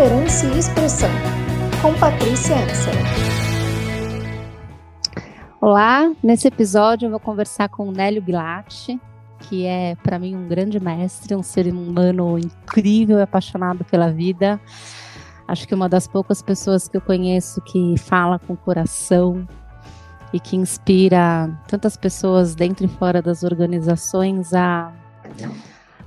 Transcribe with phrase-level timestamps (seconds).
[0.00, 1.10] liderança e expressão,
[1.82, 2.94] com Patrícia Ansel.
[5.60, 8.98] Olá, nesse episódio eu vou conversar com o Nélio Bilatti,
[9.40, 14.58] que é para mim um grande mestre, um ser humano incrível apaixonado pela vida.
[15.46, 19.46] Acho que uma das poucas pessoas que eu conheço que fala com o coração
[20.32, 24.94] e que inspira tantas pessoas dentro e fora das organizações a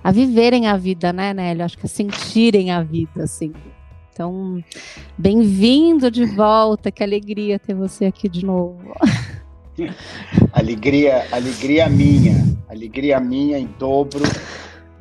[0.03, 1.63] a viverem a vida, né, Nélio?
[1.63, 3.53] Acho que a sentirem a vida, assim.
[4.13, 4.63] Então,
[5.17, 8.95] bem-vindo de volta, que alegria ter você aqui de novo.
[10.53, 12.35] Alegria, alegria minha,
[12.69, 14.21] alegria minha em dobro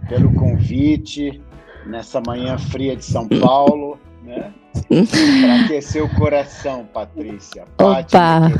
[0.08, 1.42] pelo convite
[1.84, 4.50] nessa manhã fria de São Paulo, né?
[4.88, 7.64] Para aquecer o coração, Patrícia.
[7.78, 8.50] Opa!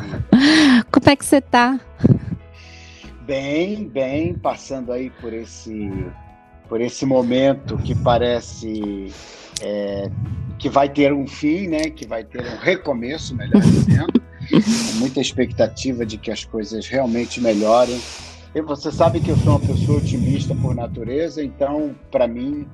[0.93, 1.81] Como é que você tá?
[3.23, 5.91] Bem, bem, passando aí por esse
[6.69, 9.11] por esse momento que parece
[9.63, 10.11] é,
[10.63, 11.91] que vai ter um fim, né?
[11.91, 14.23] Que vai ter um recomeço, melhor dizendo.
[14.95, 18.01] Muita expectativa de que as coisas realmente melhorem.
[18.55, 22.69] E você sabe que eu sou uma pessoa otimista por natureza, então para mim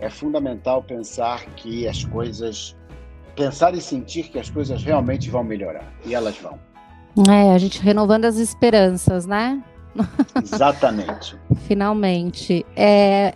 [0.00, 2.76] é fundamental pensar que as coisas,
[3.36, 6.58] pensar e sentir que as coisas realmente vão melhorar e elas vão.
[7.32, 9.62] É, a gente renovando as esperanças, né?
[10.42, 11.36] Exatamente.
[11.68, 12.66] Finalmente.
[12.74, 13.34] É,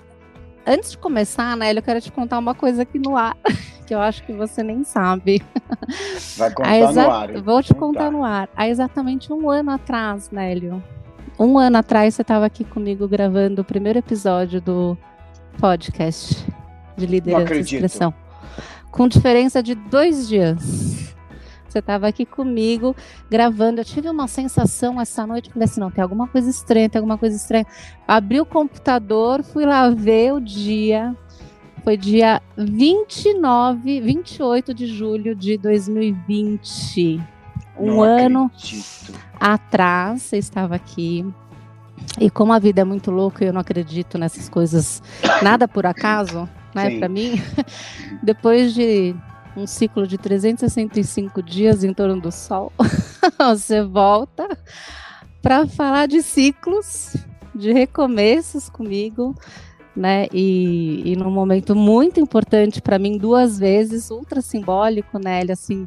[0.67, 3.37] antes de começar, né, eu quero te contar uma coisa aqui no ar,
[3.87, 5.43] que eu acho que você nem sabe.
[6.37, 7.43] Vai contar no ar.
[7.43, 8.49] Vou te contar no ar.
[8.57, 10.83] Há exatamente um ano atrás, Nélio.
[11.39, 14.97] Um ano atrás você estava aqui comigo gravando o primeiro episódio do
[15.59, 16.47] podcast
[16.97, 18.15] de liderança e expressão.
[18.91, 21.02] Com diferença de dois dias.
[21.73, 22.95] Você estava aqui comigo
[23.31, 23.81] gravando.
[23.81, 25.51] Eu tive uma sensação essa noite.
[25.51, 27.67] Falei assim: não, tem alguma coisa estranha, tem alguma coisa estranha.
[28.07, 31.17] Abri o computador, fui lá ver o dia.
[31.83, 37.21] Foi dia 29, 28 de julho de 2020.
[37.79, 39.15] Um não ano acredito.
[39.41, 41.27] atrás, você estava aqui.
[42.21, 45.03] E como a vida é muito louca, eu não acredito nessas coisas,
[45.43, 47.43] nada por acaso, né, para mim.
[48.23, 49.17] Depois de
[49.57, 52.73] um ciclo de 365 dias em torno do Sol,
[53.39, 54.49] você volta
[55.43, 57.17] para falar de ciclos,
[57.55, 59.35] de recomeços comigo,
[59.95, 60.27] né?
[60.33, 65.41] E, e num momento muito importante para mim, duas vezes, ultra simbólico, né?
[65.41, 65.87] Ele assim.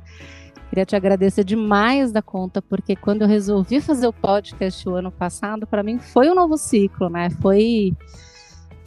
[0.67, 5.11] Queria te agradecer demais da conta, porque quando eu resolvi fazer o podcast o ano
[5.11, 7.29] passado, para mim foi um novo ciclo, né?
[7.29, 7.93] Foi,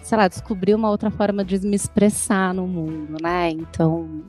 [0.03, 3.51] sei lá, descobrir uma outra forma de me expressar no mundo, né?
[3.51, 4.23] Então,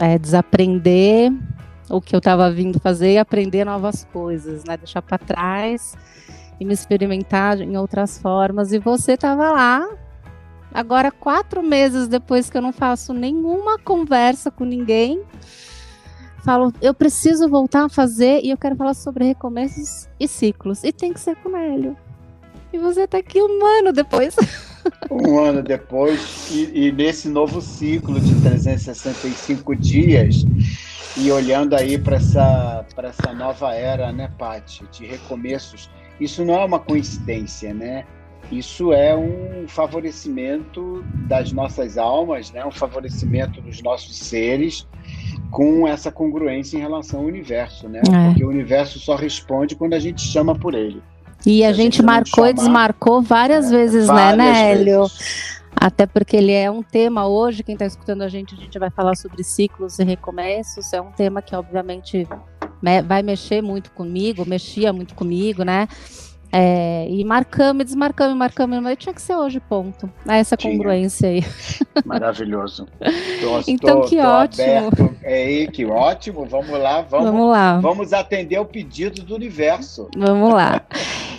[0.00, 1.30] é, desaprender
[1.88, 4.76] o que eu estava vindo fazer e aprender novas coisas, né?
[4.76, 5.94] Deixar para trás
[6.58, 8.72] e me experimentar em outras formas.
[8.72, 9.88] E você estava lá,
[10.72, 15.22] agora quatro meses depois que eu não faço nenhuma conversa com ninguém,
[16.44, 20.82] falo, eu preciso voltar a fazer e eu quero falar sobre recomeços e ciclos.
[20.82, 21.96] E tem que ser com o Hélio.
[22.72, 24.34] E você está aqui um ano depois.
[25.10, 30.44] Um ano depois, e, e, nesse novo ciclo de 365 dias,
[31.16, 35.90] e olhando aí para essa, essa nova era, né, Paty, de recomeços,
[36.20, 38.04] isso não é uma coincidência, né?
[38.50, 42.64] Isso é um favorecimento das nossas almas, né?
[42.64, 44.88] um favorecimento dos nossos seres
[45.52, 48.00] com essa congruência em relação ao universo, né?
[48.00, 48.26] É.
[48.26, 51.00] Porque o universo só responde quando a gente chama por ele.
[51.46, 55.02] E a, gente, gente marcou e desmarcou várias é, vezes, né, várias né, Nélio?
[55.02, 55.60] Vezes.
[55.74, 58.90] Até porque ele é um tema hoje, quem está escutando a gente, a gente vai
[58.90, 60.92] falar sobre ciclos e recomeços.
[60.92, 62.28] É um tema que, obviamente,
[63.06, 65.88] vai mexer muito comigo, mexia muito comigo, né?
[66.52, 70.10] É, e marcamos, desmarcamos, marcamos, mas tinha que ser hoje, ponto.
[70.28, 70.72] É essa tinha.
[70.72, 71.44] congruência aí.
[72.04, 72.88] Maravilhoso.
[73.40, 74.64] Tô, então, tô, que tô ótimo.
[74.64, 75.16] Aberto.
[75.22, 76.44] É que ótimo.
[76.46, 77.78] Vamos lá, vamos, vamos lá.
[77.78, 80.08] Vamos atender o pedido do universo.
[80.16, 80.82] Vamos lá.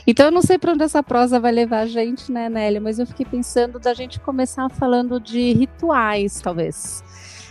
[0.07, 2.79] Então, eu não sei para onde essa prosa vai levar a gente, né, Nélia?
[2.79, 7.03] Mas eu fiquei pensando da gente começar falando de rituais, talvez.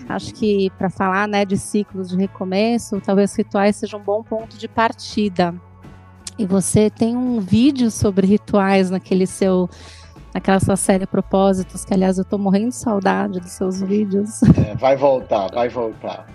[0.08, 4.56] Acho que para falar né, de ciclos de recomeço, talvez rituais seja um bom ponto
[4.56, 5.54] de partida.
[6.40, 9.68] E você tem um vídeo sobre rituais naquele seu
[10.32, 14.40] naquela sua série Propósitos, que aliás eu tô morrendo de saudade dos seus vídeos.
[14.56, 16.26] É, vai voltar, vai voltar.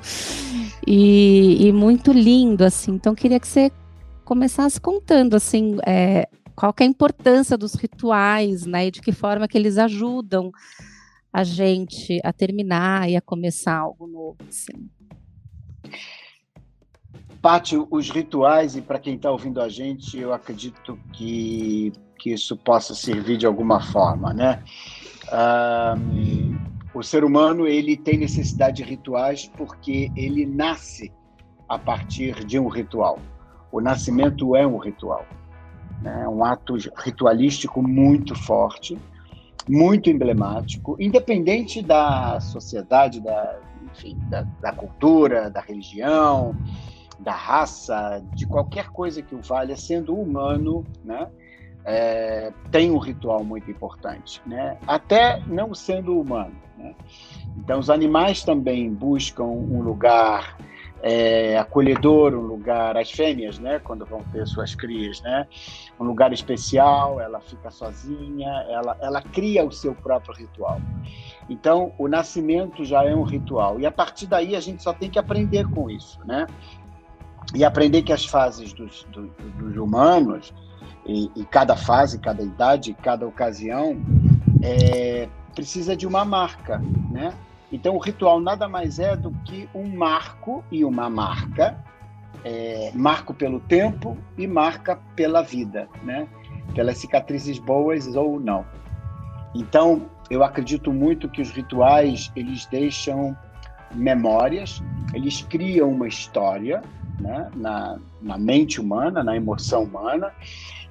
[0.85, 2.91] E, e, muito lindo, assim.
[2.91, 3.71] Então queria que você
[4.23, 8.85] começasse contando, assim, é, qual é a importância dos rituais, né?
[8.85, 10.51] E de que forma que eles ajudam
[11.33, 14.87] a gente a terminar e a começar algo novo, assim.
[17.45, 22.57] Pátio, os rituais, e para quem está ouvindo a gente, eu acredito que, que isso
[22.57, 24.63] possa servir de alguma forma, né?
[26.91, 31.13] o ser humano ele tem necessidade de rituais porque ele nasce
[31.69, 33.19] a partir de um ritual.
[33.71, 35.23] O nascimento é um ritual,
[36.01, 36.27] né?
[36.27, 38.97] um ato ritualístico muito forte,
[39.69, 43.59] muito emblemático, independente da sociedade, da,
[43.93, 46.55] enfim, da, da cultura, da religião,
[47.19, 51.27] da raça, de qualquer coisa que o valha, sendo humano, né?
[51.87, 54.75] É, tem um ritual muito importante, né?
[54.87, 56.55] até não sendo humano.
[56.75, 56.95] Né?
[57.57, 60.57] Então, os animais também buscam um lugar
[61.07, 65.45] é, acolhedor, um lugar, as fêmeas, né, quando vão ter suas crias, né,
[65.99, 70.81] um lugar especial, ela fica sozinha, ela, ela cria o seu próprio ritual.
[71.47, 75.07] Então, o nascimento já é um ritual, e a partir daí a gente só tem
[75.07, 76.47] que aprender com isso, né,
[77.53, 80.53] e aprender que as fases dos, dos, dos humanos,
[81.05, 84.01] e, e, cada fase, cada idade, cada ocasião,
[84.63, 86.81] é, precisa de uma marca,
[87.11, 87.33] né?
[87.71, 91.77] Então, o ritual nada mais é do que um marco e uma marca,
[92.43, 96.27] é, marco pelo tempo e marca pela vida, né?
[96.73, 98.65] Pelas cicatrizes boas ou não.
[99.53, 103.37] Então, eu acredito muito que os rituais eles deixam
[103.93, 104.81] memórias,
[105.13, 106.81] eles criam uma história
[107.19, 107.49] né?
[107.55, 110.31] na, na mente humana, na emoção humana,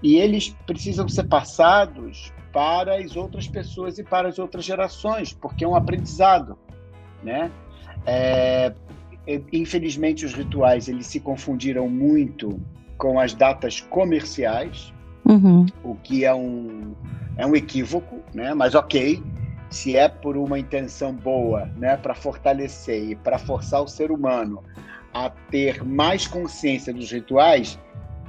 [0.02, 5.64] e eles precisam ser passados para as outras pessoas e para as outras gerações, porque
[5.64, 6.56] é um aprendizado,
[7.22, 7.50] né?
[8.06, 8.72] É,
[9.52, 12.60] infelizmente os rituais eles se confundiram muito
[12.98, 14.92] com as datas comerciais,
[15.24, 15.66] uhum.
[15.82, 16.94] o que é um
[17.36, 18.54] é um equívoco, né?
[18.54, 19.20] Mas ok,
[19.70, 24.62] se é por uma intenção boa, né, para fortalecer e para forçar o ser humano
[25.14, 27.78] a ter mais consciência dos rituais,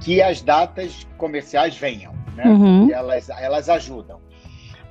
[0.00, 2.44] que as datas comerciais venham né?
[2.46, 2.90] Uhum.
[2.90, 4.20] Elas, elas ajudam.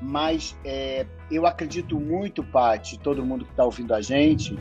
[0.01, 4.57] Mas é, eu acredito muito, Paty, todo mundo que está ouvindo a gente,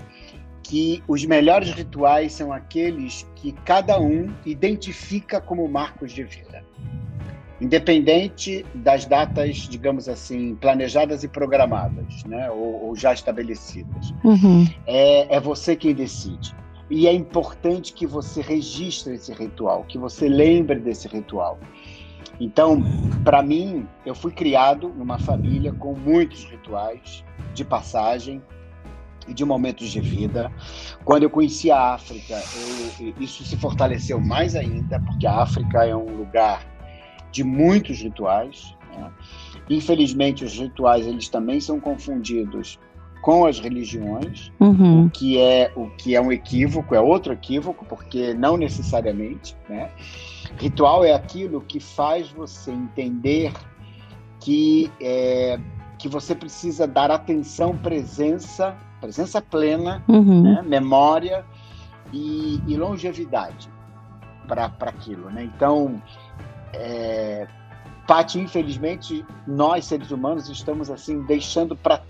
[0.62, 6.62] que os melhores rituais são aqueles que cada um identifica como marcos de vida.
[7.60, 12.50] Independente das datas, digamos assim, planejadas e programadas, né?
[12.50, 14.12] ou, ou já estabelecidas.
[14.22, 14.66] Uhum.
[14.86, 16.54] É, é você quem decide.
[16.90, 21.58] E é importante que você registre esse ritual, que você lembre desse ritual.
[22.40, 22.82] Então,
[23.22, 28.42] para mim, eu fui criado numa família com muitos rituais de passagem
[29.28, 30.52] e de momentos de vida.
[31.04, 32.34] Quando eu conheci a África,
[33.00, 36.66] eu, isso se fortaleceu mais ainda, porque a África é um lugar
[37.30, 38.76] de muitos rituais.
[38.96, 39.12] Né?
[39.70, 42.78] Infelizmente, os rituais eles também são confundidos
[43.24, 45.06] com as religiões, uhum.
[45.06, 49.90] o que é o que é um equívoco, é outro equívoco, porque não necessariamente, né?
[50.58, 53.50] Ritual é aquilo que faz você entender
[54.40, 55.58] que, é,
[55.98, 60.42] que você precisa dar atenção, presença, presença plena, uhum.
[60.42, 60.62] né?
[60.62, 61.46] memória
[62.12, 63.70] e, e longevidade
[64.46, 65.30] para aquilo.
[65.30, 65.44] Né?
[65.44, 66.00] Então,
[66.74, 67.48] é,
[68.06, 72.02] Paty, infelizmente, nós seres humanos estamos assim deixando para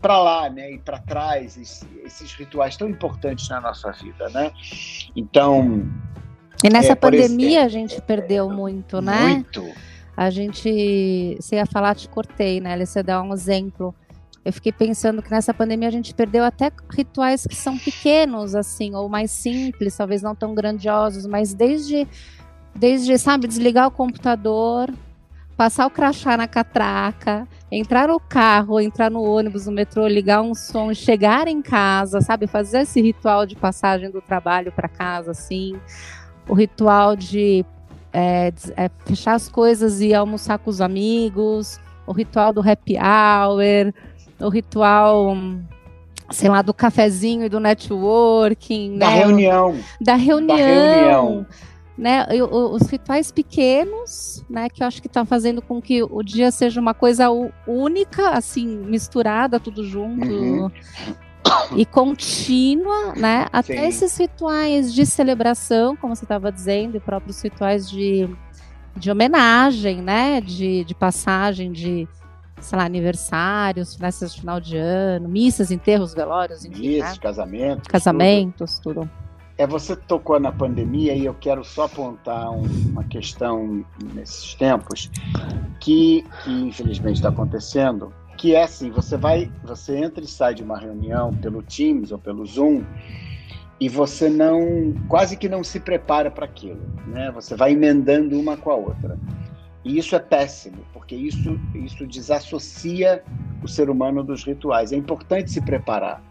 [0.00, 4.50] para lá, né, e para trás esses, esses, rituais tão importantes na nossa vida, né?
[5.14, 5.86] Então,
[6.62, 9.28] e nessa é, pandemia a gente perdeu muito, né?
[9.28, 9.64] Muito.
[10.16, 12.78] A gente, você ia falar, te cortei, né?
[12.84, 13.94] Você dá um exemplo.
[14.44, 18.94] Eu fiquei pensando que nessa pandemia a gente perdeu até rituais que são pequenos, assim,
[18.94, 22.06] ou mais simples, talvez não tão grandiosos, mas desde,
[22.74, 24.90] desde sabe, desligar o computador,
[25.60, 30.54] passar o crachá na catraca, entrar no carro, entrar no ônibus, no metrô, ligar um
[30.54, 35.78] som, chegar em casa, sabe, fazer esse ritual de passagem do trabalho para casa, assim.
[36.48, 37.62] O ritual de
[38.10, 43.92] é, é, fechar as coisas e almoçar com os amigos, o ritual do happy hour,
[44.40, 45.36] o ritual,
[46.30, 49.16] sei lá, do cafezinho e do networking, da né?
[49.18, 51.46] reunião, da reunião, da reunião.
[52.00, 56.50] Né, os rituais pequenos, né, que eu acho que estão fazendo com que o dia
[56.50, 57.26] seja uma coisa
[57.66, 60.26] única, assim, misturada, tudo junto.
[60.26, 60.70] Uhum
[61.74, 63.46] e contínua, né?
[63.52, 63.86] Até Sim.
[63.86, 68.28] esses rituais de celebração, como você estava dizendo, e próprios rituais de,
[68.96, 70.40] de homenagem, né?
[70.40, 72.08] De, de passagem de,
[72.60, 76.88] sei lá, aniversários, festas de final de ano, missas, enterros, velórios, enfim.
[76.88, 77.18] Missas, né?
[77.20, 77.88] casamentos.
[77.88, 79.00] Casamentos, tudo.
[79.00, 79.10] tudo.
[79.60, 82.62] É, você tocou na pandemia e eu quero só apontar um,
[82.92, 85.10] uma questão nesses tempos
[85.78, 90.62] que, que infelizmente está acontecendo, que é assim, você vai, você entra e sai de
[90.62, 92.82] uma reunião pelo Teams ou pelo Zoom
[93.78, 97.30] e você não, quase que não se prepara para aquilo, né?
[97.32, 99.18] Você vai emendando uma com a outra.
[99.84, 103.22] E isso é péssimo, porque isso, isso desassocia
[103.62, 104.90] o ser humano dos rituais.
[104.90, 106.22] É importante se preparar,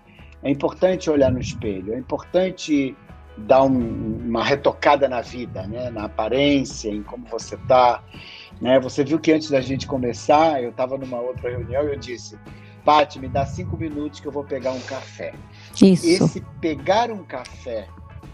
[0.41, 2.97] é importante olhar no espelho, é importante
[3.39, 5.89] dar um, uma retocada na vida, né?
[5.89, 8.03] na aparência, em como você está.
[8.61, 8.79] Né?
[8.79, 12.37] Você viu que antes da gente começar, eu estava numa outra reunião e eu disse,
[12.85, 15.33] Paty, me dá cinco minutos que eu vou pegar um café.
[15.81, 16.07] Isso.
[16.07, 17.87] Esse pegar um café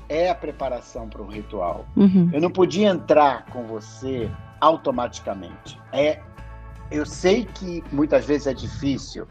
[0.08, 1.86] é a preparação para um ritual.
[1.96, 2.30] Uhum.
[2.32, 4.30] Eu não podia entrar com você
[4.62, 5.80] automaticamente.
[5.92, 6.20] É,
[6.92, 9.28] eu sei que muitas vezes é difícil,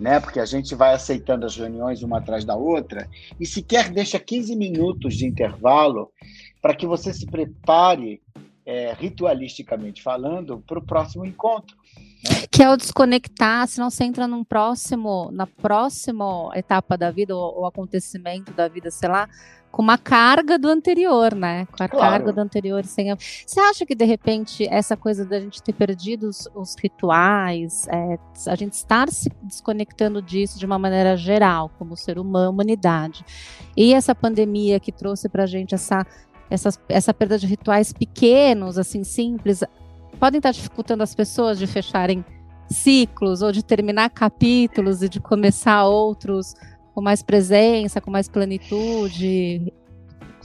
[0.00, 0.18] né?
[0.18, 4.56] Porque a gente vai aceitando as reuniões uma atrás da outra e sequer deixa 15
[4.56, 6.10] minutos de intervalo
[6.60, 8.20] para que você se prepare
[8.64, 11.76] é, ritualisticamente falando para o próximo encontro.
[12.24, 12.46] Né?
[12.50, 17.58] Que é o desconectar, senão você entra num próximo, na próxima etapa da vida ou,
[17.58, 19.28] ou acontecimento da vida, sei lá,
[19.70, 21.66] com uma carga do anterior, né?
[21.66, 22.10] Com a claro.
[22.10, 22.84] carga do anterior.
[22.84, 23.16] Sem a...
[23.16, 28.18] Você acha que, de repente, essa coisa da gente ter perdido os, os rituais, é,
[28.48, 33.24] a gente estar se desconectando disso de uma maneira geral, como ser humano, humanidade,
[33.76, 36.04] e essa pandemia que trouxe para a gente essa,
[36.50, 39.62] essa, essa perda de rituais pequenos, assim, simples,
[40.18, 42.24] podem estar dificultando as pessoas de fecharem
[42.68, 46.54] ciclos ou de terminar capítulos e de começar outros
[47.00, 49.72] com mais presença, com mais plenitude?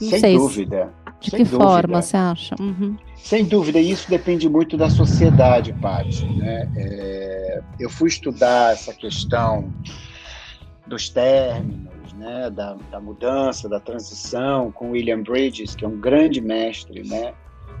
[0.00, 0.90] Não Sem sei dúvida.
[1.20, 1.64] De Sem que dúvida.
[1.64, 2.54] forma você acha?
[2.58, 2.96] Uhum.
[3.14, 6.24] Sem dúvida, isso depende muito da sociedade, Paty.
[6.24, 6.72] Né?
[6.76, 9.70] É, eu fui estudar essa questão
[10.86, 12.48] dos términos, né?
[12.48, 17.34] da, da mudança, da transição, com William Bridges, que é um grande mestre né?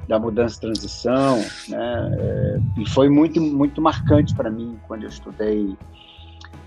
[0.06, 2.16] da mudança e transição, né?
[2.18, 5.76] É, e foi muito, muito marcante para mim quando eu estudei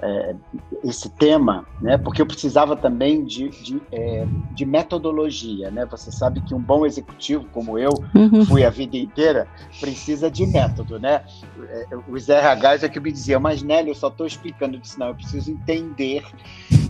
[0.01, 0.35] é,
[0.83, 1.97] esse tema, né?
[1.97, 5.85] Porque eu precisava também de, de, é, de, metodologia, né?
[5.85, 8.45] Você sabe que um bom executivo como eu uhum.
[8.45, 9.47] fui a vida inteira
[9.79, 11.23] precisa de método, né?
[11.69, 14.99] É, os RHs é que me diziam, mas Nelly, eu só estou explicando, eu disse,
[14.99, 16.23] não, eu preciso entender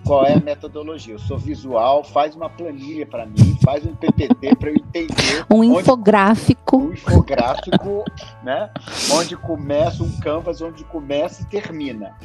[0.06, 1.13] qual é a metodologia.
[1.13, 5.46] Eu sou visual, faz uma planilha para mim, faz um PPT para eu entender.
[5.51, 6.78] Um onde, infográfico.
[6.78, 8.04] Um infográfico,
[8.44, 8.72] né?
[9.13, 12.16] Onde começa um canvas, onde começa e termina.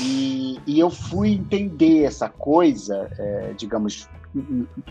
[0.00, 0.23] E,
[0.66, 4.08] e eu fui entender essa coisa, é, digamos,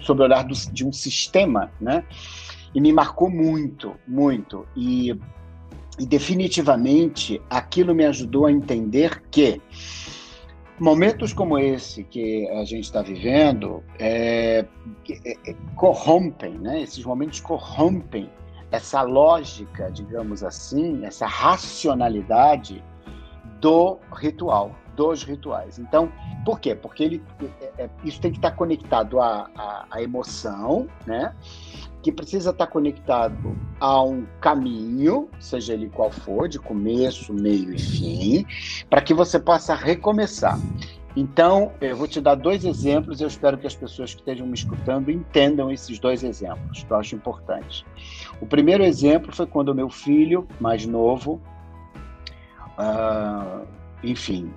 [0.01, 2.03] sob o olhar do, de um sistema, né?
[2.73, 4.65] E me marcou muito, muito.
[4.75, 5.11] E,
[5.99, 9.61] e definitivamente aquilo me ajudou a entender que
[10.79, 14.65] momentos como esse que a gente está vivendo é,
[15.09, 16.81] é, é, corrompem, né?
[16.81, 18.29] Esses momentos corrompem
[18.71, 22.83] essa lógica, digamos assim, essa racionalidade
[23.63, 25.79] do ritual, dos rituais.
[25.79, 26.11] Então,
[26.43, 26.75] por quê?
[26.75, 27.23] Porque ele,
[27.61, 31.33] é, é, isso tem que estar conectado à, à, à emoção, né?
[32.01, 37.79] que precisa estar conectado a um caminho, seja ele qual for, de começo, meio e
[37.79, 38.45] fim,
[38.89, 40.59] para que você possa recomeçar.
[41.15, 44.55] Então, eu vou te dar dois exemplos eu espero que as pessoas que estejam me
[44.55, 47.85] escutando entendam esses dois exemplos, que eu acho importantes.
[48.41, 51.39] O primeiro exemplo foi quando o meu filho, mais novo,
[52.77, 53.65] uh,
[54.03, 54.53] enfim,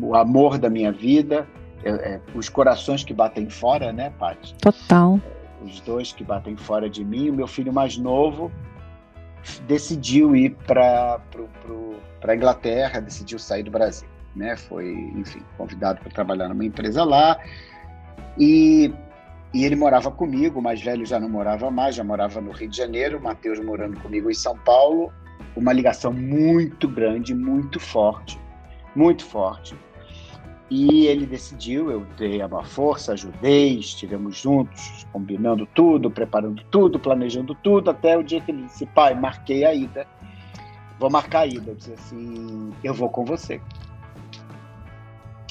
[0.00, 1.46] o amor da minha vida,
[1.84, 4.54] é, é, os corações que batem fora, né, Paty?
[4.54, 5.18] Total
[5.62, 7.30] os dois que batem fora de mim.
[7.30, 8.50] O meu filho mais novo
[9.66, 11.20] decidiu ir para
[12.26, 14.08] a Inglaterra, decidiu sair do Brasil.
[14.34, 14.56] Né?
[14.56, 17.38] Foi, enfim, convidado para trabalhar numa empresa lá.
[18.38, 18.92] E,
[19.52, 22.68] e ele morava comigo, o mais velho já não morava mais, já morava no Rio
[22.68, 25.12] de Janeiro, o Matheus morando comigo em São Paulo.
[25.56, 28.38] Uma ligação muito grande, muito forte,
[28.94, 29.74] muito forte.
[30.70, 37.56] E ele decidiu, eu dei uma força, ajudei, estivemos juntos, combinando tudo, preparando tudo, planejando
[37.56, 40.06] tudo, até o dia que ele disse, pai, marquei a ida.
[41.00, 41.72] Vou marcar a ida.
[41.72, 43.60] Eu disse assim, eu vou com você.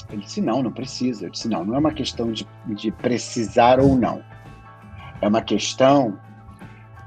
[0.08, 1.26] Ele disse, não, não precisa.
[1.26, 4.22] Eu disse, não, não é uma questão de, de precisar ou não.
[5.20, 6.18] É uma questão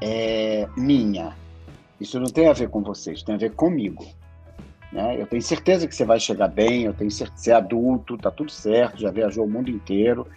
[0.02, 1.36] é, minha.
[2.04, 4.06] Isso não tem a ver com vocês, tem a ver comigo.
[4.92, 5.22] Né?
[5.22, 8.18] Eu tenho certeza que você vai chegar bem, eu tenho certeza que você é adulto,
[8.18, 10.28] tá tudo certo, já viajou o mundo inteiro,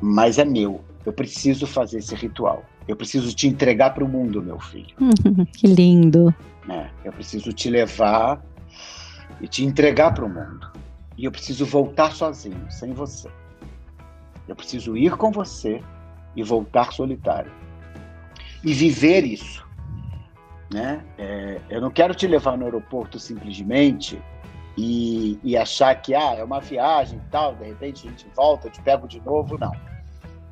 [0.00, 0.84] mas é meu.
[1.04, 2.64] Eu preciso fazer esse ritual.
[2.86, 4.94] Eu preciso te entregar para o mundo, meu filho.
[5.52, 6.32] que lindo.
[6.68, 8.40] É, eu preciso te levar
[9.40, 10.70] e te entregar para o mundo.
[11.18, 13.28] E eu preciso voltar sozinho, sem você.
[14.46, 15.82] Eu preciso ir com você
[16.36, 17.50] e voltar solitário.
[18.62, 19.65] E viver isso.
[20.72, 21.04] Né?
[21.16, 24.20] É, eu não quero te levar no aeroporto simplesmente
[24.76, 28.66] e, e achar que ah, é uma viagem e tal, de repente a gente volta,
[28.66, 29.56] eu te pego de novo.
[29.58, 29.72] Não.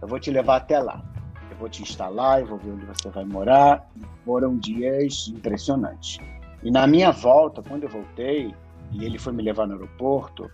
[0.00, 1.02] Eu vou te levar até lá.
[1.50, 3.86] eu vou te instalar, eu vou ver onde você vai morar.
[4.24, 6.18] Foram dias impressionantes.
[6.62, 8.54] E na minha volta, quando eu voltei,
[8.92, 10.50] e ele foi me levar no aeroporto,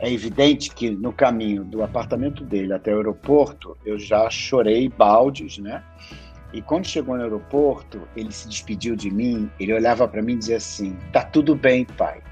[0.00, 5.58] é evidente que no caminho do apartamento dele até o aeroporto, eu já chorei baldes,
[5.58, 5.82] né?
[6.52, 10.38] E quando chegou no aeroporto, ele se despediu de mim, ele olhava para mim e
[10.38, 12.22] dizia assim: "Tá tudo bem, pai.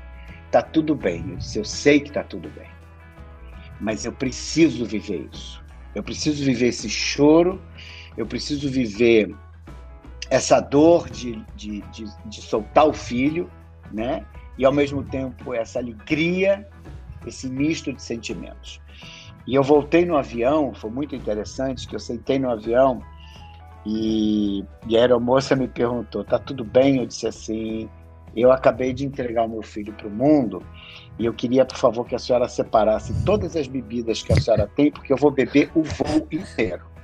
[0.50, 1.24] Tá tudo bem".
[1.30, 2.68] Eu disse: "Eu sei que tá tudo bem.
[3.80, 5.62] Mas eu preciso viver isso.
[5.94, 7.60] Eu preciso viver esse choro,
[8.16, 9.34] eu preciso viver
[10.30, 13.50] essa dor de, de, de, de soltar o filho,
[13.92, 14.24] né?
[14.58, 16.66] E ao mesmo tempo essa alegria,
[17.26, 18.80] esse misto de sentimentos.
[19.46, 23.02] E eu voltei no avião, foi muito interessante que eu sentei no avião
[23.86, 26.98] e, e a aeromoça me perguntou: tá tudo bem?
[26.98, 27.88] Eu disse assim:
[28.34, 30.62] eu acabei de entregar o meu filho para o mundo
[31.18, 34.68] e eu queria, por favor, que a senhora separasse todas as bebidas que a senhora
[34.74, 36.84] tem, porque eu vou beber o voo inteiro.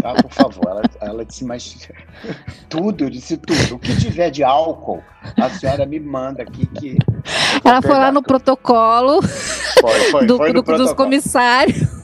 [0.00, 0.64] Tá, por favor.
[0.68, 1.88] Ela, ela disse, mas
[2.70, 3.74] tudo, eu disse tudo.
[3.74, 5.02] O que tiver de álcool,
[5.36, 6.96] a senhora me manda aqui que.
[7.64, 10.78] Ela foi lá no protocolo, foi, foi, do, foi no do, protocolo.
[10.78, 11.97] dos comissários.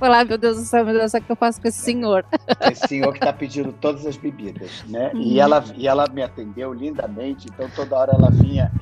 [0.00, 2.24] Falar, meu Deus do céu, meu Deus, o que eu faço com esse senhor?
[2.72, 5.10] Esse senhor que está pedindo todas as bebidas, né?
[5.12, 5.20] Uhum.
[5.20, 8.72] E, ela, e ela me atendeu lindamente, então toda hora ela vinha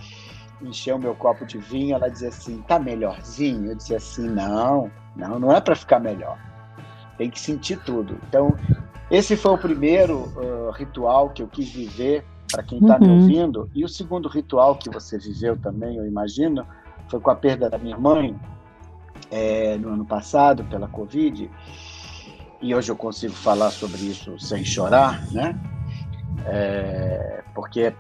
[0.63, 3.73] encher o meu copo de vinho, ela dizia assim, tá melhorzinho?
[3.73, 6.39] Eu dizia assim, não, não, não é para ficar melhor.
[7.17, 8.17] Tem que sentir tudo.
[8.29, 8.57] Então,
[9.11, 13.01] esse foi o primeiro uh, ritual que eu quis viver para quem está uhum.
[13.01, 13.69] me ouvindo.
[13.75, 16.65] E o segundo ritual que você viveu também, eu imagino,
[17.09, 18.39] foi com a perda da minha mãe
[19.31, 21.51] é, no ano passado pela Covid,
[22.61, 25.59] e hoje eu consigo falar sobre isso sem chorar, né?
[26.47, 27.93] É, porque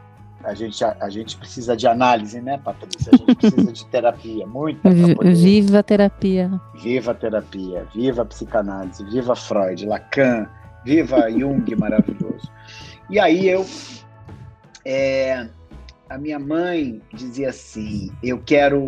[0.42, 3.10] a gente, a, a, gente precisa de análise, né, Patrícia?
[3.12, 4.88] A gente precisa de terapia, muita.
[5.14, 5.34] Poder...
[5.34, 6.60] Viva a terapia.
[6.80, 10.48] Viva a terapia, viva a psicanálise, viva Freud, Lacan,
[10.84, 12.50] viva Jung, maravilhoso.
[13.10, 13.64] E aí eu
[14.84, 15.48] é,
[16.08, 18.80] a minha mãe dizia assim: eu quero,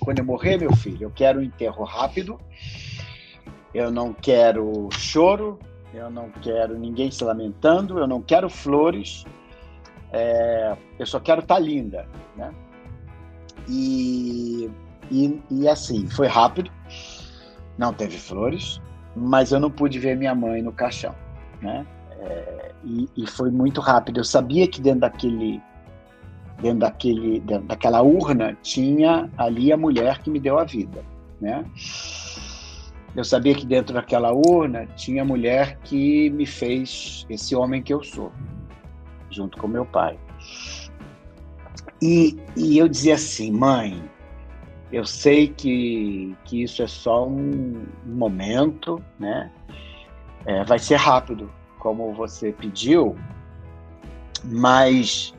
[0.00, 2.40] quando eu morrer, meu filho, eu quero um enterro rápido,
[3.72, 5.58] eu não quero choro,
[5.92, 9.24] eu não quero ninguém se lamentando, eu não quero flores,
[10.12, 12.52] é, eu só quero estar tá linda, né?
[13.68, 14.70] E,
[15.10, 16.70] e, e assim, foi rápido,
[17.76, 18.80] não teve flores,
[19.14, 21.14] mas eu não pude ver minha mãe no caixão,
[21.60, 21.86] né?
[22.20, 24.20] É, e, e foi muito rápido.
[24.20, 25.60] Eu sabia que dentro daquele
[26.60, 31.04] dentro daquele, dentro daquela urna tinha ali a mulher que me deu a vida,
[31.40, 31.64] né?
[33.14, 37.94] Eu sabia que dentro daquela urna tinha a mulher que me fez esse homem que
[37.94, 38.32] eu sou,
[39.30, 40.18] junto com meu pai.
[42.02, 44.02] E, e eu dizia assim, mãe,
[44.90, 49.50] eu sei que, que isso é só um momento, né?
[50.44, 53.16] É, vai ser rápido, como você pediu,
[54.44, 55.34] mas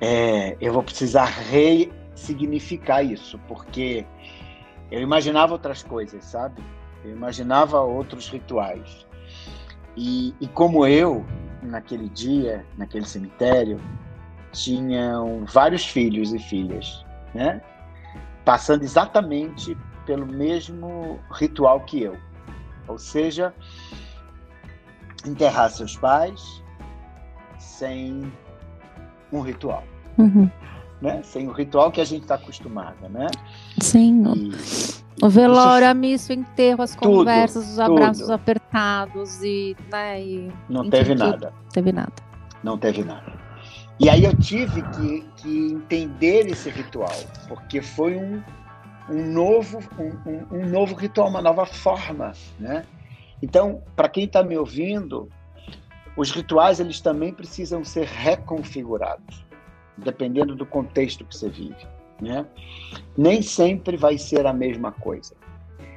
[0.00, 4.04] é, eu vou precisar ressignificar isso, porque
[4.90, 6.62] eu imaginava outras coisas, sabe?
[7.04, 9.06] Eu imaginava outros rituais.
[9.96, 11.24] E, e como eu,
[11.62, 13.80] naquele dia, naquele cemitério,
[14.52, 17.04] tinham vários filhos e filhas,
[17.34, 17.60] né?
[18.44, 19.76] Passando exatamente
[20.06, 22.16] pelo mesmo ritual que eu.
[22.86, 23.54] Ou seja,
[25.26, 26.62] enterrar seus pais
[27.58, 28.30] sem
[29.38, 29.84] um ritual.
[30.18, 30.50] Uhum.
[31.00, 31.20] Né?
[31.22, 33.26] Sem o ritual que a gente está acostumada, né?
[33.80, 34.22] Sim.
[34.34, 38.32] E, o velório, a missa, o enterro, as tudo, conversas, os abraços tudo.
[38.32, 41.52] apertados e, né, e não teve nada.
[41.72, 42.12] Teve nada.
[42.62, 43.32] Não teve nada.
[44.00, 47.14] E aí eu tive que, que entender esse ritual,
[47.46, 48.42] porque foi um,
[49.08, 52.84] um novo um, um, um novo ritual, uma nova forma, né?
[53.40, 55.28] Então, para quem está me ouvindo,
[56.16, 59.44] os rituais eles também precisam ser reconfigurados,
[59.96, 61.86] dependendo do contexto que você vive.
[62.20, 62.46] Né?
[63.16, 65.34] Nem sempre vai ser a mesma coisa.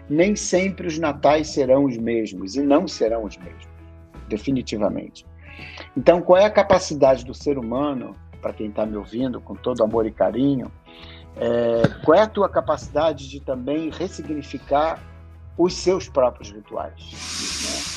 [0.10, 3.67] Nem sempre os natais serão os mesmos e não serão os mesmos,
[4.27, 5.25] definitivamente.
[5.95, 9.84] Então, qual é a capacidade do ser humano, para quem está me ouvindo, com todo
[9.84, 10.71] amor e carinho,
[11.36, 14.99] é, qual é a tua capacidade de também ressignificar
[15.58, 16.93] os seus próprios rituais?
[16.95, 17.96] Né?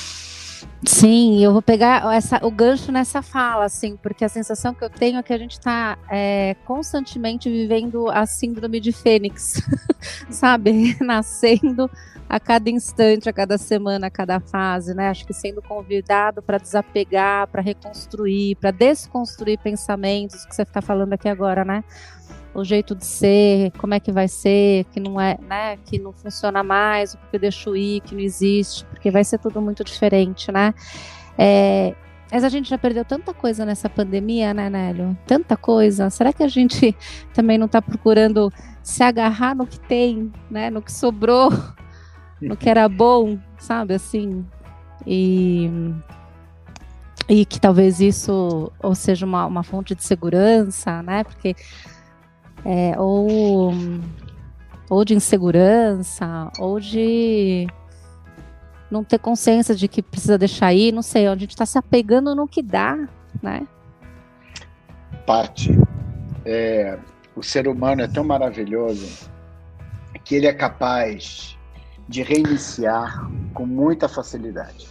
[0.85, 4.89] Sim, eu vou pegar essa, o gancho nessa fala, assim, porque a sensação que eu
[4.89, 9.61] tenho é que a gente está é, constantemente vivendo a síndrome de Fênix,
[10.29, 10.97] sabe?
[11.01, 11.89] Nascendo
[12.31, 15.09] a cada instante, a cada semana, a cada fase, né?
[15.09, 21.11] Acho que sendo convidado para desapegar, para reconstruir, para desconstruir pensamentos, que você está falando
[21.11, 21.83] aqui agora, né?
[22.53, 26.11] O jeito de ser, como é que vai ser, que não é, né, que não
[26.11, 29.83] funciona mais, o que eu deixo ir, que não existe, porque vai ser tudo muito
[29.83, 30.73] diferente, né?
[31.37, 31.95] É,
[32.31, 35.17] mas a gente já perdeu tanta coisa nessa pandemia, né, Nélio?
[35.27, 36.09] Tanta coisa.
[36.09, 36.95] Será que a gente
[37.33, 40.69] também não está procurando se agarrar no que tem, né?
[40.69, 41.51] No que sobrou,
[42.41, 43.95] no que era bom, sabe?
[43.95, 44.45] Assim.
[45.05, 45.69] E,
[47.27, 51.25] e que talvez isso ou seja uma, uma fonte de segurança, né?
[51.25, 51.53] Porque
[52.65, 53.71] é, ou,
[54.89, 57.67] ou de insegurança, ou de
[58.89, 62.35] não ter consciência de que precisa deixar ir, não sei, a gente está se apegando
[62.35, 62.97] no que dá,
[63.41, 63.65] né?
[65.25, 65.77] Parte.
[66.45, 66.99] É,
[67.35, 69.29] o ser humano é tão maravilhoso
[70.23, 71.57] que ele é capaz
[72.07, 74.90] de reiniciar com muita facilidade.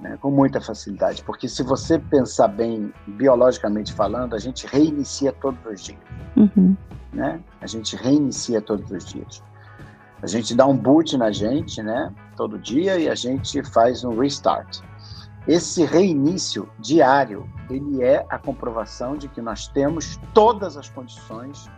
[0.00, 5.58] Né, com muita facilidade, porque se você pensar bem, biologicamente falando, a gente reinicia todos
[5.66, 5.98] os dias.
[6.36, 6.76] Uhum.
[7.12, 7.40] Né?
[7.60, 9.42] A gente reinicia todos os dias.
[10.22, 12.12] A gente dá um boot na gente, né?
[12.36, 14.80] Todo dia e a gente faz um restart.
[15.46, 21.70] Esse reinício diário, ele é a comprovação de que nós temos todas as condições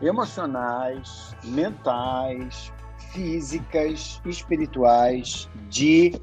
[0.00, 2.72] emocionais, mentais,
[3.12, 6.20] físicas, espirituais de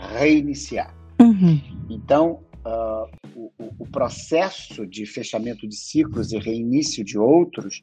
[0.00, 0.94] reiniciar.
[1.20, 1.60] Uhum.
[1.90, 7.82] Então, uh, o, o processo de fechamento de ciclos e reinício de outros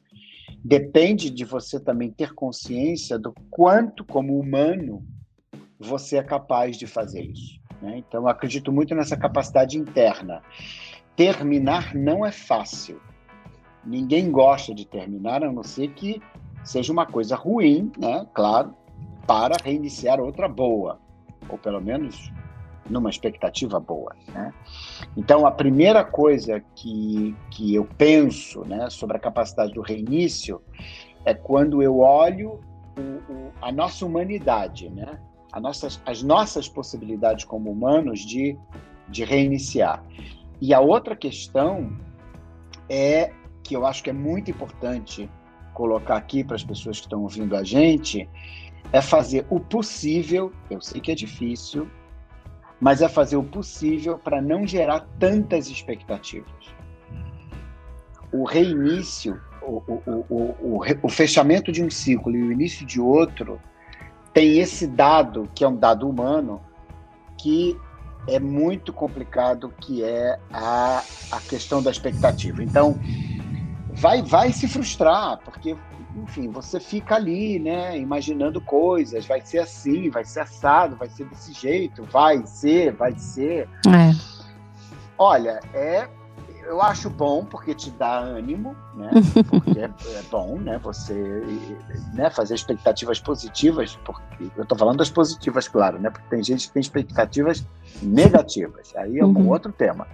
[0.64, 5.04] depende de você também ter consciência do quanto, como humano,
[5.78, 7.60] você é capaz de fazer isso.
[7.80, 7.98] Né?
[7.98, 10.42] Então, acredito muito nessa capacidade interna.
[11.14, 13.00] Terminar não é fácil.
[13.84, 16.20] Ninguém gosta de terminar, a não ser que
[16.64, 18.26] seja uma coisa ruim, né?
[18.34, 18.74] Claro,
[19.26, 21.00] para reiniciar outra boa,
[21.48, 22.32] ou pelo menos
[22.88, 24.14] numa expectativa boa.
[24.32, 24.52] Né?
[25.16, 30.60] Então, a primeira coisa que, que eu penso né, sobre a capacidade do reinício
[31.24, 32.60] é quando eu olho
[32.96, 35.20] o, o, a nossa humanidade, né?
[35.52, 38.56] a nossas, as nossas possibilidades como humanos de,
[39.08, 40.02] de reiniciar.
[40.60, 41.96] E a outra questão
[42.88, 43.32] é
[43.62, 45.30] que eu acho que é muito importante
[45.74, 48.28] colocar aqui para as pessoas que estão ouvindo a gente,
[48.92, 51.88] é fazer o possível, eu sei que é difícil,
[52.80, 56.48] mas é fazer o possível para não gerar tantas expectativas.
[58.32, 63.60] O reinício, o, o, o, o, fechamento de um ciclo e o início de outro
[64.32, 66.60] tem esse dado, que é um dado humano,
[67.36, 67.76] que
[68.26, 72.62] é muito complicado, que é a, a questão da expectativa.
[72.62, 72.98] Então,
[73.92, 75.76] vai, vai se frustrar, porque
[76.22, 81.24] enfim, você fica ali, né, imaginando coisas, vai ser assim, vai ser assado, vai ser
[81.26, 83.68] desse jeito, vai ser, vai ser.
[83.86, 84.14] É.
[85.16, 86.08] Olha, é,
[86.68, 89.10] eu acho bom porque te dá ânimo, né?
[89.48, 90.78] Porque é, é, bom, né?
[90.84, 91.14] Você
[92.12, 96.10] né, fazer expectativas positivas, porque eu estou falando das positivas, claro, né?
[96.10, 97.66] Porque tem gente que tem expectativas
[98.02, 98.94] negativas.
[98.96, 99.48] Aí é um uhum.
[99.48, 100.06] outro tema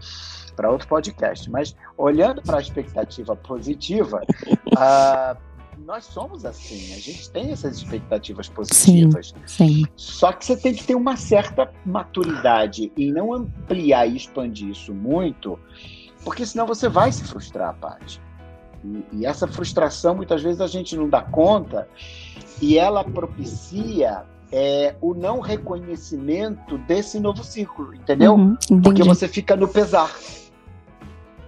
[0.54, 1.50] para outro podcast.
[1.50, 5.36] Mas olhando para a expectativa positiva, uh,
[5.84, 9.34] nós somos assim, a gente tem essas expectativas positivas.
[9.46, 9.84] Sim, sim.
[9.94, 14.94] Só que você tem que ter uma certa maturidade e não ampliar e expandir isso
[14.94, 15.58] muito,
[16.24, 18.20] porque senão você vai se frustrar, Paty.
[18.82, 21.86] E, e essa frustração, muitas vezes, a gente não dá conta
[22.62, 28.34] e ela propicia é, o não reconhecimento desse novo ciclo, entendeu?
[28.34, 30.10] Uhum, porque você fica no pesar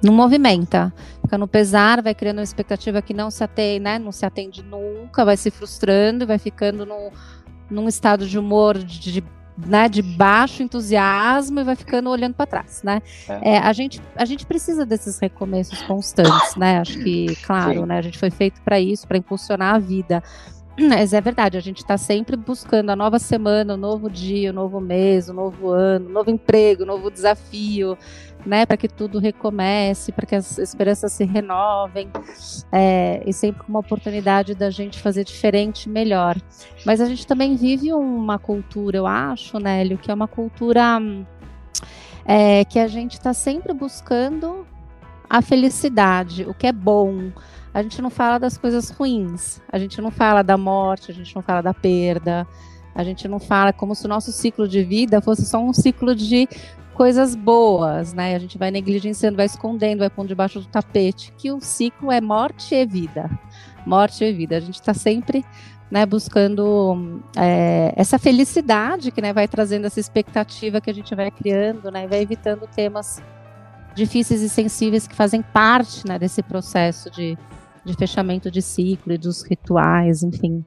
[0.03, 0.93] não movimenta.
[1.23, 3.99] Fica no pesar, vai criando uma expectativa que não se atende, né?
[3.99, 7.11] Não se atende nunca, vai se frustrando, vai ficando num,
[7.71, 9.25] num estado de humor de, de
[9.57, 13.01] né, de baixo entusiasmo e vai ficando olhando para trás, né?
[13.27, 13.55] É.
[13.55, 16.79] É, a, gente, a gente precisa desses recomeços constantes, né?
[16.79, 17.87] Acho que, claro, Sim.
[17.87, 17.99] né?
[17.99, 20.23] A gente foi feito para isso, para impulsionar a vida.
[20.79, 24.53] Mas é verdade, a gente está sempre buscando a nova semana, o novo dia, o
[24.53, 27.97] novo mês, o novo ano, o novo emprego, o novo desafio,
[28.45, 32.11] né, para que tudo recomece, para que as esperanças se renovem,
[32.71, 36.37] é, e sempre com uma oportunidade da gente fazer diferente, melhor.
[36.85, 41.01] Mas a gente também vive uma cultura, eu acho, Nélio, que é uma cultura
[42.27, 44.67] é, que a gente está sempre buscando
[45.29, 47.33] a felicidade, o que é bom.
[47.77, 51.37] A gente não fala das coisas ruins, a gente não fala da morte, a gente
[51.37, 52.47] não fala da perda,
[52.95, 56.15] a gente não fala como se o nosso ciclo de vida fosse só um ciclo
[56.15, 56.49] de
[56.95, 58.35] coisas boas, né?
[58.35, 62.19] A gente vai negligenciando, vai escondendo, vai pondo debaixo do tapete, que o ciclo é
[62.19, 63.29] morte e vida.
[63.85, 64.57] Morte e vida.
[64.57, 65.45] A gente está sempre
[65.91, 71.31] né, buscando é, essa felicidade que né, vai trazendo essa expectativa que a gente vai
[71.31, 73.23] criando, né, vai evitando temas
[73.95, 77.37] difíceis e sensíveis que fazem parte né, desse processo de,
[77.87, 80.65] de fechamento de ciclo e dos rituais, enfim.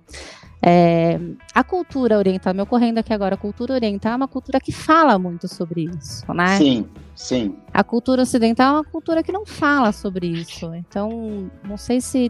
[0.61, 1.19] É,
[1.53, 5.17] a cultura oriental, me ocorrendo aqui agora, a cultura oriental é uma cultura que fala
[5.17, 6.57] muito sobre isso, né?
[6.57, 7.55] Sim, sim.
[7.73, 10.73] A cultura ocidental é uma cultura que não fala sobre isso.
[10.73, 12.29] Então, não sei se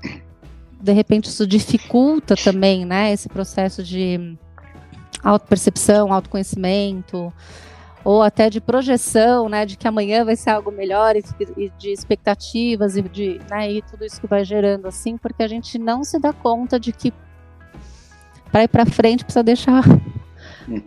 [0.80, 4.38] de repente isso dificulta também, né, esse processo de
[5.24, 7.34] autopercepção, autoconhecimento,
[8.04, 11.24] ou até de projeção, né, de que amanhã vai ser algo melhor e,
[11.58, 15.48] e de expectativas e de, né, e tudo isso que vai gerando assim, porque a
[15.48, 17.14] gente não se dá conta de que
[18.52, 19.84] para ir para frente precisa deixar
[20.68, 20.82] hum.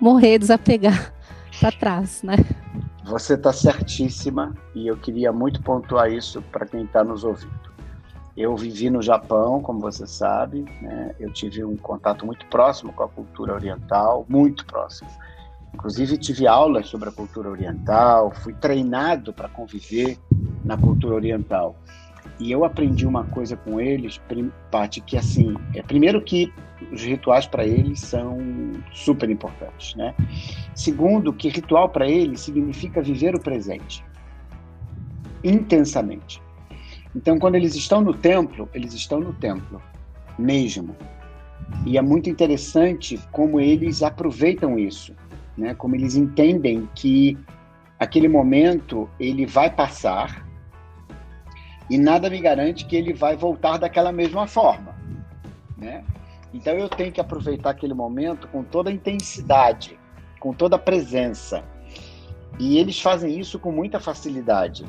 [0.00, 1.14] morrer, desapegar
[1.58, 2.36] para trás, né?
[3.04, 7.70] Você está certíssima e eu queria muito pontuar isso para quem está nos ouvindo.
[8.36, 11.14] Eu vivi no Japão, como você sabe, né?
[11.18, 15.10] eu tive um contato muito próximo com a cultura oriental, muito próximo.
[15.74, 20.18] Inclusive, tive aulas sobre a cultura oriental, fui treinado para conviver
[20.64, 21.76] na cultura oriental.
[22.38, 24.20] E eu aprendi uma coisa com eles,
[24.70, 26.52] parte que assim, é primeiro que
[26.92, 28.38] os rituais para eles são
[28.92, 30.14] super importantes, né?
[30.74, 34.04] Segundo, que ritual para eles significa viver o presente
[35.42, 36.42] intensamente.
[37.14, 39.82] Então, quando eles estão no templo, eles estão no templo
[40.38, 40.96] mesmo.
[41.86, 45.14] E é muito interessante como eles aproveitam isso,
[45.56, 45.74] né?
[45.74, 47.38] Como eles entendem que
[47.98, 50.46] aquele momento ele vai passar
[51.88, 54.94] e nada me garante que ele vai voltar daquela mesma forma,
[55.76, 56.04] né?
[56.52, 59.98] Então eu tenho que aproveitar aquele momento com toda a intensidade,
[60.38, 61.64] com toda a presença.
[62.58, 64.84] E eles fazem isso com muita facilidade.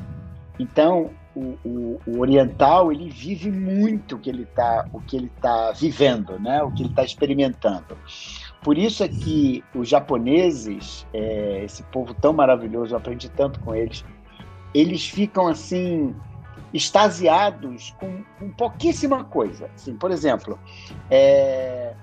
[0.58, 5.30] Então o, o, o oriental ele vive muito o que ele está o que ele
[5.40, 6.62] tá vivendo, né?
[6.62, 7.96] O que ele está experimentando.
[8.62, 13.74] Por isso é que os japoneses, é, esse povo tão maravilhoso, eu aprendi tanto com
[13.74, 14.04] eles,
[14.74, 16.14] eles ficam assim
[16.72, 19.70] extasiados com, com pouquíssima coisa.
[19.74, 20.58] Assim, por exemplo,
[21.10, 21.94] é,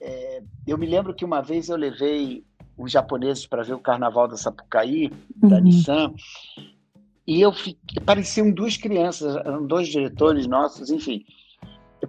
[0.00, 2.44] é, eu me lembro que uma vez eu levei
[2.76, 5.62] os japoneses para ver o Carnaval da Sapucaí, da uhum.
[5.62, 6.14] Nissan,
[7.26, 11.24] e eu fiquei, pareciam duas crianças, eram dois diretores nossos, enfim,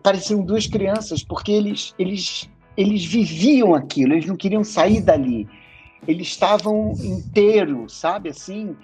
[0.01, 5.47] pareciam duas crianças, porque eles, eles, eles viviam aquilo, eles não queriam sair dali,
[6.07, 8.75] eles estavam inteiros, sabe, assim,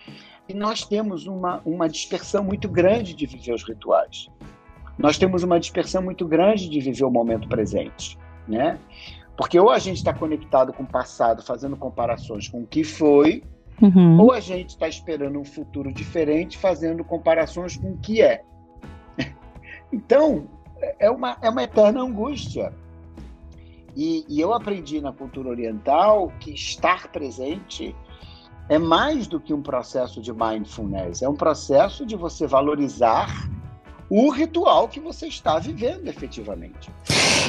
[0.47, 4.29] e nós temos uma, uma dispersão muito grande de viver os rituais.
[4.97, 8.77] Nós temos uma dispersão muito grande de viver o momento presente, né?
[9.37, 13.43] Porque ou a gente está conectado com o passado, fazendo comparações com o que foi,
[13.81, 14.19] uhum.
[14.19, 18.43] ou a gente está esperando um futuro diferente, fazendo comparações com o que é.
[19.93, 20.47] Então,
[20.99, 22.73] é uma, é uma eterna angústia.
[23.95, 27.95] E, e eu aprendi na cultura oriental que estar presente
[28.69, 33.49] é mais do que um processo de mindfulness, é um processo de você valorizar
[34.09, 36.91] o ritual que você está vivendo efetivamente.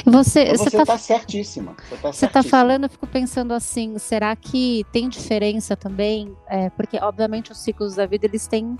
[0.05, 1.75] Você então, está tá certíssima.
[2.01, 6.35] Você está tá falando, eu fico pensando assim, será que tem diferença também?
[6.47, 8.77] É, porque, obviamente, os ciclos da vida, eles têm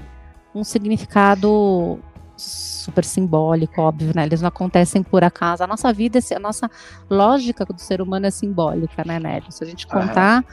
[0.54, 2.00] um significado
[2.42, 4.26] super simbólico, óbvio, né?
[4.26, 5.64] Eles não acontecem por acaso.
[5.64, 6.70] A nossa vida, a nossa
[7.10, 9.52] lógica do ser humano é simbólica, né, Nélio?
[9.52, 10.44] Se a gente contar...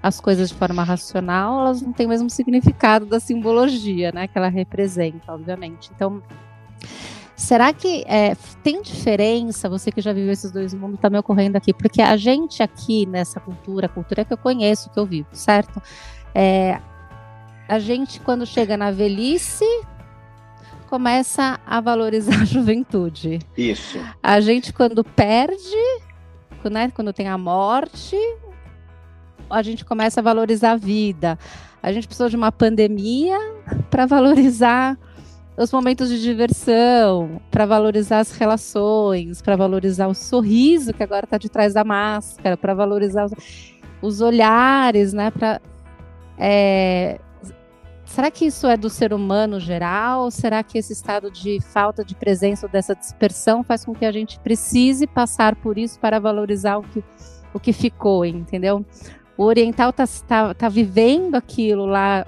[0.00, 4.38] As coisas de forma racional, elas não têm o mesmo significado da simbologia, né, que
[4.38, 5.90] ela representa, obviamente.
[5.92, 6.22] Então,
[7.34, 11.58] será que é, tem diferença, você que já viveu esses dois mundos, está me ocorrendo
[11.58, 15.26] aqui, porque a gente aqui nessa cultura, a cultura que eu conheço, que eu vivo,
[15.32, 15.82] certo?
[16.32, 16.80] É,
[17.66, 19.64] a gente, quando chega na velhice,
[20.88, 23.38] começa a valorizar a juventude.
[23.56, 23.98] Isso.
[24.22, 26.00] A gente, quando perde,
[26.70, 28.16] né, quando tem a morte,
[29.48, 31.38] a gente começa a valorizar a vida.
[31.82, 33.38] A gente precisou de uma pandemia
[33.90, 34.98] para valorizar
[35.56, 41.36] os momentos de diversão, para valorizar as relações, para valorizar o sorriso que agora está
[41.36, 43.32] de trás da máscara, para valorizar os,
[44.00, 45.32] os, olhares, né?
[45.32, 45.60] Pra,
[46.38, 47.20] é,
[48.08, 50.24] será que isso é do ser humano geral?
[50.24, 54.04] Ou será que esse estado de falta de presença ou dessa dispersão faz com que
[54.04, 57.04] a gente precise passar por isso para valorizar o que,
[57.54, 58.84] o que ficou, entendeu?
[59.38, 62.26] o oriental tá, tá, tá vivendo aquilo lá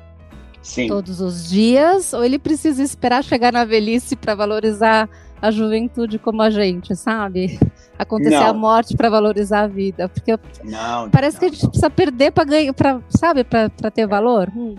[0.62, 0.86] Sim.
[0.86, 5.10] todos os dias, ou ele precisa esperar chegar na velhice para valorizar
[5.42, 7.58] a juventude como a gente, sabe?
[7.98, 8.46] Acontecer não.
[8.46, 12.30] a morte para valorizar a vida, porque não, parece não, que a gente precisa perder
[12.30, 14.48] para ganhar, para sabe, para ter valor.
[14.54, 14.76] Hum.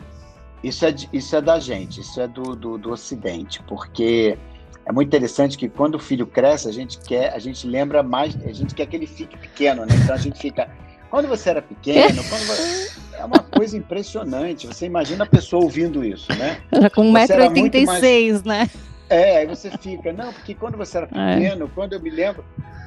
[0.64, 4.38] Isso é isso é da gente, isso é do, do, do Ocidente, porque
[4.86, 8.36] é muito interessante que quando o filho cresce, a gente quer, a gente lembra mais,
[8.46, 9.96] a gente quer que ele fique pequeno, né?
[10.04, 10.70] Então a gente fica
[11.12, 12.92] quando você era pequeno, você...
[13.14, 14.66] é uma coisa impressionante.
[14.66, 16.62] Você imagina a pessoa ouvindo isso, né?
[16.72, 18.44] Já com 1,86m, mais...
[18.44, 18.70] né?
[19.10, 21.36] É, aí você fica, não, porque quando você era é.
[21.36, 21.70] pequeno, é.
[21.76, 22.46] quando eu me lembro.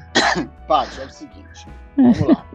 [0.66, 2.46] Paz, é o seguinte, vamos lá.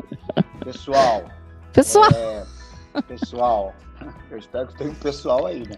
[0.65, 1.23] Pessoal.
[1.71, 2.09] Pessoal.
[2.11, 3.75] É, pessoal.
[4.29, 5.75] Eu espero que tenha um pessoal aí, né?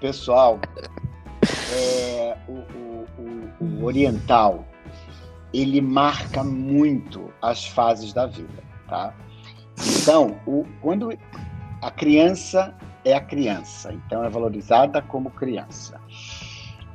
[0.00, 0.58] Pessoal,
[1.72, 4.64] é, o, o, o, o oriental,
[5.52, 9.14] ele marca muito as fases da vida, tá?
[10.00, 11.10] Então, o, quando
[11.82, 16.00] a criança é a criança, então é valorizada como criança.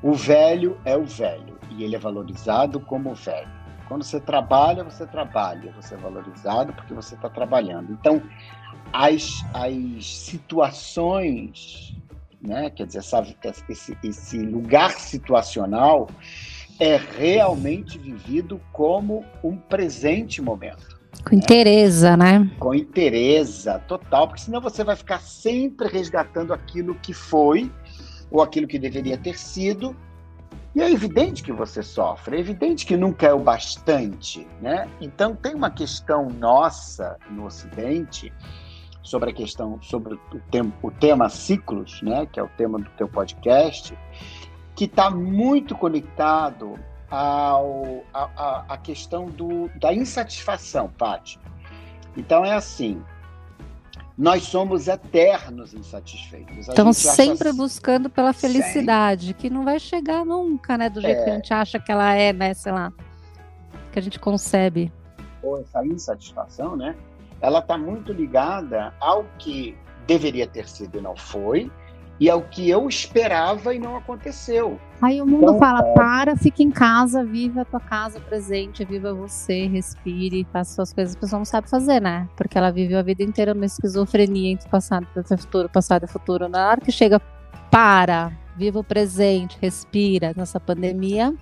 [0.02, 3.48] O velho é o velho e ele é valorizado como velho.
[3.88, 7.92] Quando você trabalha, você trabalha, você é valorizado porque você está trabalhando.
[7.94, 8.22] Então,
[8.92, 11.96] as, as situações,
[12.42, 13.24] né, quer dizer, essa,
[13.70, 16.10] esse, esse lugar situacional
[16.80, 21.02] é realmente vivido como um presente momento.
[21.24, 22.50] Com interesa, né?
[22.60, 27.72] Com interesa total, porque senão você vai ficar sempre resgatando aquilo que foi
[28.30, 29.96] ou aquilo que deveria ter sido.
[30.76, 34.90] E é evidente que você sofre, é evidente que nunca é o bastante, né?
[35.00, 38.34] Então tem uma questão nossa no Ocidente
[39.04, 42.26] sobre a questão sobre o, tema, o tema ciclos, né?
[42.26, 43.96] Que é o tema do teu podcast,
[44.74, 46.80] que está muito conectado
[47.12, 51.40] ao, a, a, a questão do, da insatisfação, Paty.
[52.16, 53.04] Então é assim,
[54.18, 56.68] nós somos eternos insatisfeitos.
[56.68, 59.34] Estamos sempre buscando pela felicidade, Sim.
[59.34, 60.90] que não vai chegar nunca, né?
[60.90, 61.24] Do jeito é...
[61.24, 62.54] que a gente acha que ela é, né?
[62.54, 62.94] Sei lá,
[63.92, 64.92] que a gente concebe.
[65.42, 66.96] Ou essa insatisfação, né?
[67.44, 69.78] Ela está muito ligada ao que
[70.08, 71.70] deveria ter sido e não foi,
[72.20, 74.80] e é o que eu esperava e não aconteceu.
[75.02, 75.94] Aí o mundo então, fala: é...
[75.94, 81.18] para, fica em casa, viva a tua casa presente, viva você, respire, faça suas coisas.
[81.18, 82.30] A pessoa não sabe fazer, né?
[82.38, 86.48] Porque ela viveu a vida inteira numa esquizofrenia entre passado e futuro, passado e futuro.
[86.48, 87.20] Na hora que chega,
[87.70, 91.34] para, viva o presente, respira nessa pandemia.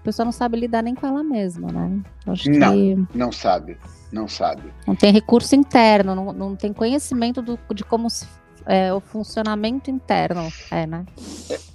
[0.00, 2.00] A pessoa não sabe lidar nem com ela mesma, né?
[2.26, 3.06] Acho não, que...
[3.14, 3.76] não sabe,
[4.10, 4.72] não sabe.
[4.86, 8.26] Não tem recurso interno, não, não tem conhecimento do, de como se
[8.66, 11.04] é, o funcionamento interno, é, né?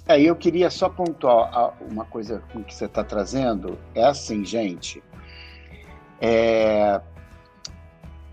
[0.06, 3.78] É, eu queria só pontuar uma coisa que você está trazendo.
[3.94, 5.02] É assim, gente.
[6.20, 7.00] É,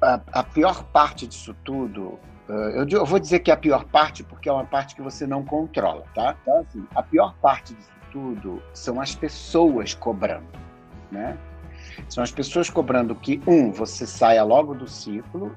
[0.02, 3.84] a, a, pior parte disso tudo, é, eu, eu, vou dizer que é a pior
[3.86, 6.36] parte porque é uma parte que você não controla, tá?
[6.42, 10.48] Então, assim, a pior parte disso tudo são as pessoas cobrando,
[11.12, 11.36] né?
[12.08, 15.54] São as pessoas cobrando que, um, você saia logo do ciclo,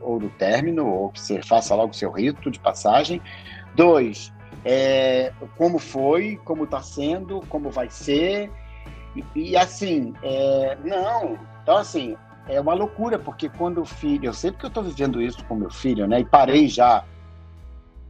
[0.00, 3.20] ou do término, ou que você faça logo o seu rito de passagem.
[3.74, 4.32] Dois,
[4.64, 8.50] é, como foi, como está sendo, como vai ser.
[9.16, 11.38] E, e assim, é, não.
[11.62, 12.16] Então, assim,
[12.48, 14.26] é uma loucura, porque quando o filho.
[14.26, 16.20] Eu sei porque eu estou vivendo isso com meu filho, né?
[16.20, 17.04] E parei já,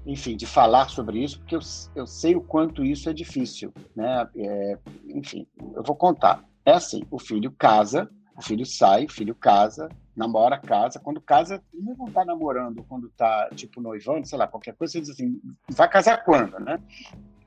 [0.07, 1.61] enfim, de falar sobre isso, porque eu,
[1.95, 4.29] eu sei o quanto isso é difícil, né?
[4.37, 6.45] É, enfim, eu vou contar.
[6.65, 10.99] É assim: o filho casa, o filho sai, o filho casa, namora, casa.
[10.99, 15.01] Quando casa, não não tá namorando, quando tá, tipo, noivando, sei lá, qualquer coisa, você
[15.01, 15.41] diz assim,
[15.71, 16.79] vai casar quando, né?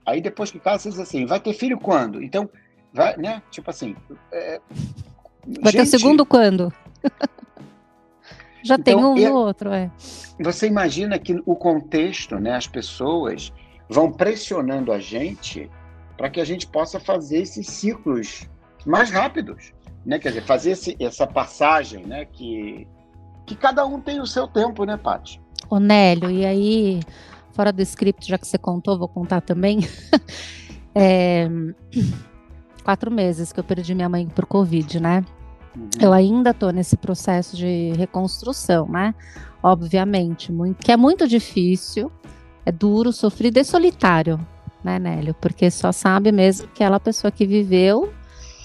[0.06, 2.24] Aí depois que casa, você diz assim, vai ter filho quando?
[2.24, 2.50] Então,
[2.93, 3.41] vai, né?
[3.52, 3.96] Tipo assim.
[4.32, 4.60] É...
[5.62, 5.91] Vai Gente...
[5.91, 6.74] ter segundo quando?
[8.63, 9.34] Já então, tem um eu...
[9.34, 9.91] outro, é.
[10.39, 13.52] Você imagina que o contexto, né, as pessoas
[13.89, 15.70] vão pressionando a gente
[16.17, 18.50] para que a gente possa fazer esses ciclos
[18.86, 19.72] mais rápidos
[20.08, 20.17] né?
[20.17, 22.24] Quer dizer, fazer esse, essa passagem, né?
[22.24, 22.88] Que,
[23.46, 25.41] que cada um tem o seu tempo, né, Paty?
[25.70, 27.02] Ô, Nélio, e aí,
[27.52, 29.80] fora do script, já que você contou, vou contar também.
[30.96, 31.50] é,
[32.86, 35.26] quatro meses que eu perdi minha mãe por Covid, né?
[35.78, 35.90] Uhum.
[36.02, 39.13] Eu ainda tô nesse processo de reconstrução, né?
[39.62, 42.12] Obviamente, muito, que é muito difícil,
[42.66, 44.40] é duro, sofrido e solitário,
[44.84, 45.34] né, Nélio?
[45.36, 48.12] Porque só sabe mesmo que ela é a pessoa que viveu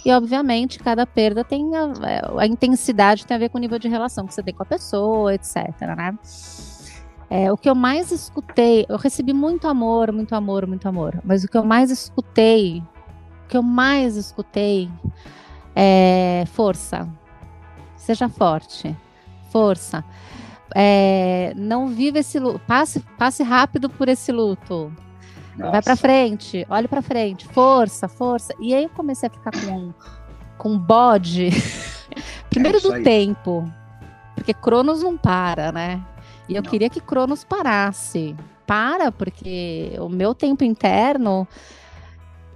[0.05, 1.93] e, obviamente, cada perda tem a,
[2.39, 4.67] a, intensidade tem a ver com o nível de relação que você tem com a
[4.67, 5.57] pessoa, etc.
[5.97, 6.19] Né?
[7.31, 11.21] É, o que eu mais escutei, eu recebi muito amor, muito amor, muito amor.
[11.25, 12.83] Mas o que eu mais escutei,
[13.45, 14.91] o que eu mais escutei
[15.75, 17.09] é força.
[17.97, 18.97] Seja forte.
[19.51, 20.05] Força.
[20.75, 22.59] É, não viva esse luto.
[22.67, 24.93] Passe, passe rápido por esse luto.
[25.57, 25.71] Nossa.
[25.71, 28.55] Vai para frente, olhe para frente, força, força.
[28.59, 29.93] E aí eu comecei a ficar com
[30.63, 31.51] com bode.
[32.49, 33.03] Primeiro é do aí.
[33.03, 33.69] tempo,
[34.37, 36.01] porque Cronos não para, né?
[36.49, 36.71] E eu não.
[36.71, 38.37] queria que Cronos parasse.
[38.65, 41.47] Para, porque o meu tempo interno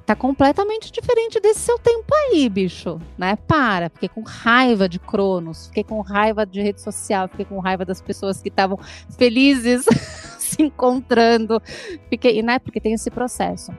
[0.06, 3.34] tá completamente diferente desse seu tempo aí, bicho, né?
[3.34, 7.84] Para, fiquei com raiva de Cronos, fiquei com raiva de rede social, fiquei com raiva
[7.84, 8.78] das pessoas que estavam
[9.18, 9.84] felizes
[10.38, 11.60] se encontrando,
[12.08, 12.60] fiquei, né?
[12.60, 13.72] Porque tem esse processo.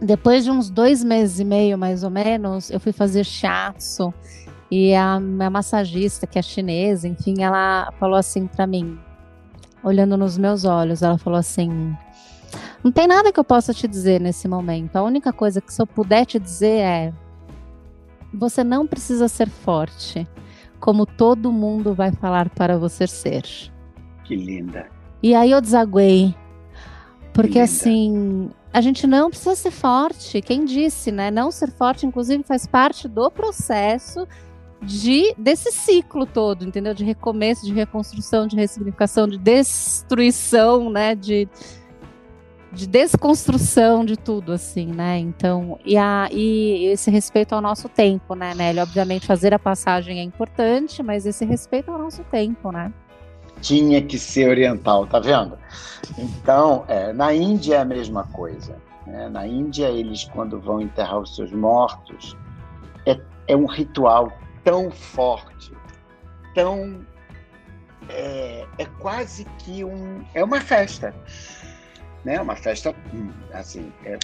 [0.00, 4.12] depois de uns dois meses e meio, mais ou menos, eu fui fazer shiatsu
[4.70, 8.98] e a minha massagista, que é chinesa, enfim, ela falou assim para mim,
[9.82, 11.96] olhando nos meus olhos, ela falou assim:
[12.84, 14.96] não tem nada que eu possa te dizer nesse momento.
[14.96, 17.12] A única coisa que se eu puder te dizer é:
[18.32, 20.28] você não precisa ser forte,
[20.78, 23.42] como todo mundo vai falar para você ser.
[24.24, 24.86] Que linda.
[25.22, 26.34] E aí eu desaguei.
[27.32, 30.42] Porque assim, a gente não precisa ser forte.
[30.42, 31.30] Quem disse, né?
[31.30, 34.28] Não ser forte, inclusive, faz parte do processo
[34.82, 36.92] de desse ciclo todo, entendeu?
[36.92, 41.14] De recomeço, de reconstrução, de ressignificação, de destruição, né?
[41.14, 41.48] De
[42.74, 45.18] de desconstrução de tudo, assim, né?
[45.18, 48.80] Então, e, a, e esse respeito ao nosso tempo, né, Nelly?
[48.80, 52.92] Obviamente, fazer a passagem é importante, mas esse respeito ao nosso tempo, né?
[53.60, 55.56] Tinha que ser oriental, tá vendo?
[56.18, 58.76] Então, é, na Índia é a mesma coisa.
[59.06, 59.28] Né?
[59.28, 62.36] Na Índia, eles, quando vão enterrar os seus mortos,
[63.06, 64.32] é, é um ritual
[64.64, 65.72] tão forte,
[66.54, 67.00] tão.
[68.08, 70.24] É, é quase que um.
[70.34, 71.14] É uma festa
[72.24, 72.40] né?
[72.40, 74.18] Uma festa hum, assim é,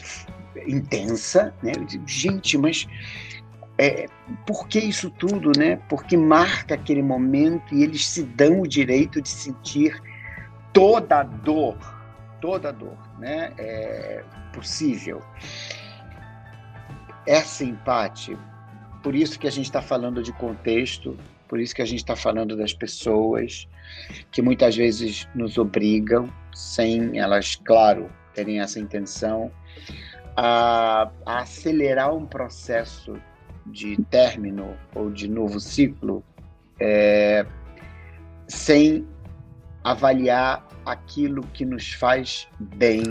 [0.66, 1.72] intensa, né?
[2.06, 2.86] Gente, mas
[3.78, 4.06] é,
[4.46, 5.76] por que isso tudo, né?
[5.88, 10.00] Porque marca aquele momento e eles se dão o direito de sentir
[10.72, 11.78] toda a dor,
[12.40, 13.52] toda a dor, né?
[13.58, 15.22] É possível.
[17.26, 18.36] Essa empate,
[19.02, 21.16] por isso que a gente está falando de contexto,
[21.48, 23.68] por isso que a gente está falando das pessoas
[24.30, 29.50] que muitas vezes nos obrigam, sem elas, claro, terem essa intenção,
[30.36, 33.14] a, a acelerar um processo
[33.66, 36.24] de término ou de novo ciclo
[36.80, 37.44] é,
[38.48, 39.06] sem
[39.84, 43.02] avaliar aquilo que nos faz bem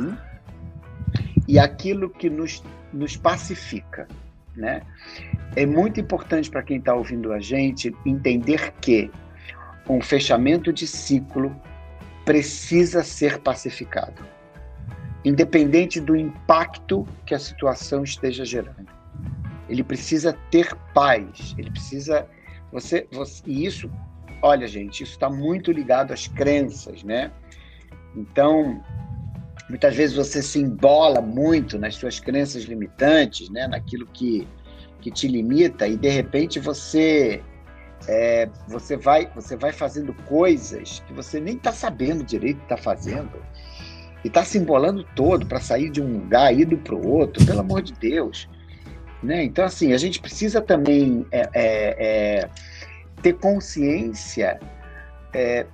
[1.47, 2.63] e aquilo que nos,
[2.93, 4.07] nos pacifica,
[4.55, 4.81] né?
[5.55, 9.09] É muito importante para quem está ouvindo a gente entender que
[9.89, 11.55] um fechamento de ciclo
[12.29, 14.23] precisa ser pacificado,
[15.25, 18.85] independente do impacto que a situação esteja gerando.
[19.67, 22.27] Ele precisa ter paz, ele precisa.
[22.71, 23.89] Você, você e isso,
[24.43, 27.31] olha, gente, isso está muito ligado às crenças, né?
[28.15, 28.79] Então,
[29.67, 33.67] muitas vezes você se embola muito nas suas crenças limitantes, né?
[33.67, 34.47] Naquilo que,
[35.01, 37.41] que te limita e de repente você
[38.07, 42.77] é, você vai você vai fazendo coisas que você nem está sabendo direito que está
[42.77, 43.41] fazendo
[44.23, 47.59] e está se embolando todo para sair de um lugar indo para o outro, pelo
[47.61, 48.49] amor de Deus.
[49.23, 49.43] Né?
[49.43, 52.49] Então, assim, a gente precisa também é, é, é
[53.21, 54.59] ter consciência
[55.33, 55.65] é,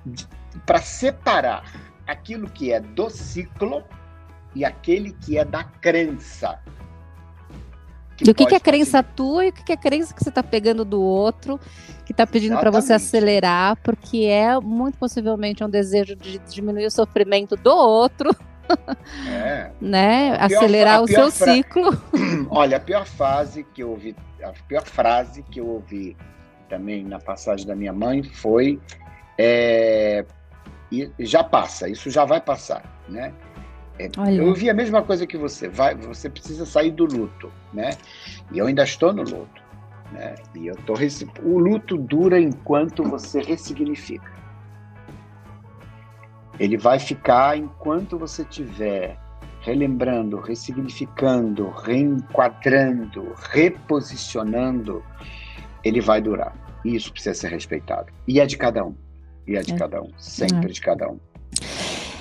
[0.64, 1.64] para separar
[2.06, 3.84] aquilo que é do ciclo
[4.54, 6.58] e aquele que é da crença.
[8.24, 10.42] E o que, que é crença tua e o que é crença que você está
[10.42, 11.60] pegando do outro,
[12.04, 16.90] que está pedindo para você acelerar, porque é muito possivelmente um desejo de diminuir o
[16.90, 18.34] sofrimento do outro.
[19.28, 19.70] É.
[19.80, 20.36] né?
[20.40, 21.52] Acelerar o seu fra...
[21.52, 21.90] ciclo.
[22.50, 26.16] Olha, a pior fase que eu ouvi, a pior frase que eu ouvi
[26.68, 28.80] também na passagem da minha mãe foi
[29.38, 30.24] é,
[31.18, 33.32] já passa, isso já vai passar, né?
[33.98, 35.68] É, eu ouvi a mesma coisa que você.
[35.68, 37.90] Vai, você precisa sair do luto, né?
[38.52, 39.62] E eu ainda estou no luto,
[40.12, 40.34] né?
[40.54, 40.94] E eu tô
[41.42, 44.30] o luto dura enquanto você ressignifica.
[46.58, 49.18] Ele vai ficar enquanto você tiver
[49.66, 55.02] relembrando, ressignificando, reenquadrando, reposicionando,
[55.82, 56.54] ele vai durar.
[56.84, 58.12] E isso precisa ser respeitado.
[58.28, 58.94] E é de cada um.
[59.44, 59.76] E é de é.
[59.76, 60.72] cada um, sempre é.
[60.72, 61.18] de cada um.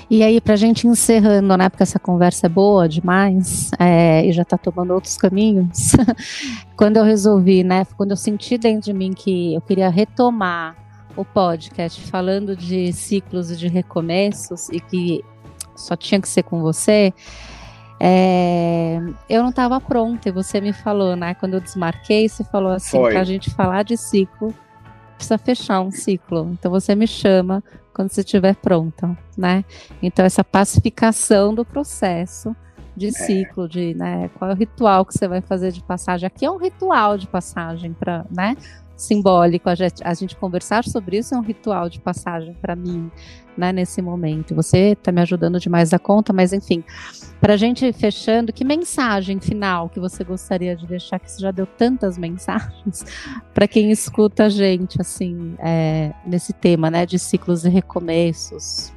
[0.09, 4.31] E aí, para a gente encerrando, né, porque essa conversa é boa demais é, e
[4.31, 5.93] já está tomando outros caminhos,
[6.77, 10.75] quando eu resolvi, né, quando eu senti dentro de mim que eu queria retomar
[11.15, 15.23] o podcast falando de ciclos e de recomeços e que
[15.75, 17.11] só tinha que ser com você,
[17.99, 18.99] é,
[19.29, 23.01] eu não estava pronta e você me falou, né, quando eu desmarquei, você falou assim,
[23.01, 24.53] para a gente falar de ciclo,
[25.15, 26.49] precisa fechar um ciclo.
[26.53, 27.63] Então você me chama
[27.95, 29.63] quando você estiver pronta, né?
[30.03, 32.53] Então essa pacificação do processo
[32.95, 33.11] de é.
[33.11, 36.27] ciclo, de né, qual é o ritual que você vai fazer de passagem.
[36.27, 38.55] Aqui é um ritual de passagem para, né?
[38.95, 43.11] Simbólico, a gente, a gente conversar sobre isso é um ritual de passagem para mim,
[43.57, 44.55] né, nesse momento.
[44.55, 46.83] Você está me ajudando demais a conta, mas enfim,
[47.41, 51.19] para a gente fechando, que mensagem final que você gostaria de deixar?
[51.19, 53.05] Que você já deu tantas mensagens
[53.53, 58.94] para quem escuta a gente, assim, é, nesse tema, né, de ciclos e recomeços.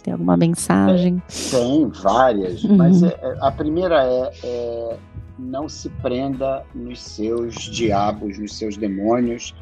[0.00, 1.22] Tem alguma mensagem?
[1.28, 2.76] É, tem várias, uhum.
[2.76, 4.96] mas é, é, a primeira é, é
[5.38, 9.54] não se prenda nos seus diabos, nos seus demônios,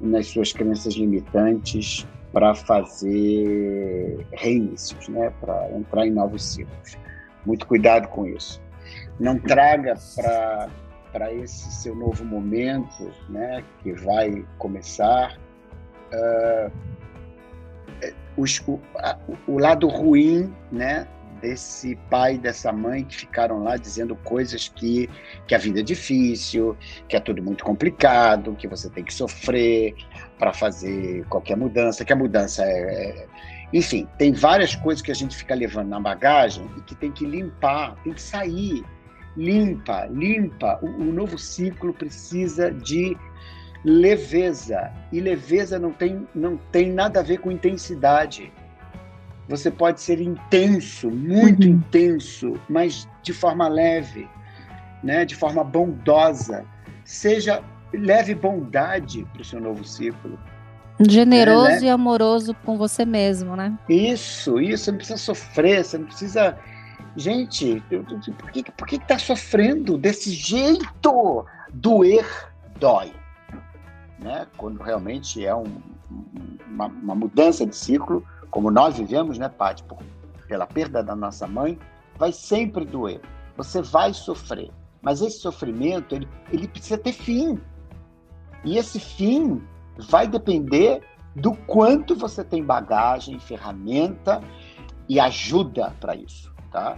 [0.00, 5.32] nas suas crenças limitantes para fazer reinícios, né?
[5.40, 6.96] para entrar em novos ciclos.
[7.44, 8.60] Muito cuidado com isso.
[9.18, 9.94] Não traga
[11.12, 15.36] para esse seu novo momento, né, que vai começar,
[16.12, 16.72] uh,
[18.36, 21.06] os, o, a, o lado ruim, né,
[21.40, 25.08] desse pai e dessa mãe que ficaram lá dizendo coisas que,
[25.46, 26.76] que a vida é difícil,
[27.08, 29.94] que é tudo muito complicado, que você tem que sofrer
[30.38, 33.26] para fazer qualquer mudança, que a mudança é, é.
[33.72, 37.24] Enfim, tem várias coisas que a gente fica levando na bagagem e que tem que
[37.24, 38.84] limpar, tem que sair.
[39.36, 40.78] Limpa, limpa.
[40.82, 43.16] O, o novo ciclo precisa de
[43.84, 44.90] leveza.
[45.12, 48.52] E leveza não tem, não tem nada a ver com intensidade
[49.48, 51.74] você pode ser intenso, muito uhum.
[51.74, 54.28] intenso, mas de forma leve,
[55.02, 55.24] né?
[55.24, 56.64] de forma bondosa.
[57.04, 57.62] Seja
[57.92, 60.38] leve bondade para o seu novo ciclo.
[61.00, 61.84] Generoso né?
[61.84, 63.78] e amoroso com você mesmo, né?
[63.88, 64.84] Isso, isso.
[64.84, 66.58] Você não precisa sofrer, você não precisa.
[67.16, 67.82] Gente,
[68.36, 71.46] por que, por que tá sofrendo desse jeito?
[71.72, 72.26] Doer
[72.78, 73.12] dói.
[74.18, 74.46] Né?
[74.56, 75.80] Quando realmente é um,
[76.66, 79.84] uma, uma mudança de ciclo, como nós vivemos, né, Paty,
[80.46, 81.78] pela perda da nossa mãe,
[82.16, 83.20] vai sempre doer.
[83.56, 84.70] Você vai sofrer.
[85.00, 87.60] Mas esse sofrimento, ele, ele precisa ter fim.
[88.64, 89.62] E esse fim
[90.10, 91.02] vai depender
[91.34, 94.42] do quanto você tem bagagem, ferramenta
[95.08, 96.96] e ajuda para isso, tá?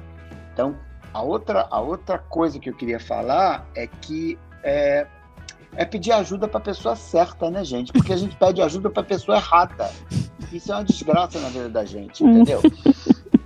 [0.53, 0.77] Então,
[1.13, 5.07] a outra, a outra coisa que eu queria falar é que é,
[5.77, 7.93] é pedir ajuda para a pessoa certa, né, gente?
[7.93, 9.91] Porque a gente pede ajuda para a pessoa errada.
[10.53, 12.61] Isso é uma desgraça na vida da gente, entendeu?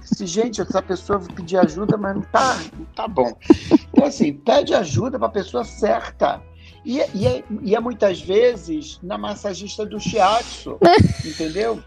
[0.00, 3.36] Se, gente, essa pessoa pedir ajuda, mas não tá, não tá bom.
[3.92, 6.40] Então, assim, pede ajuda para a pessoa certa.
[6.84, 10.78] E, e, é, e é muitas vezes na massagista do shiatsu,
[11.24, 11.82] entendeu?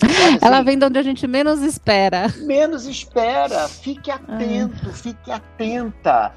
[0.00, 2.32] Assim, Ela vem de onde a gente menos espera.
[2.38, 3.66] Menos espera.
[3.68, 6.32] Fique atento, fique atenta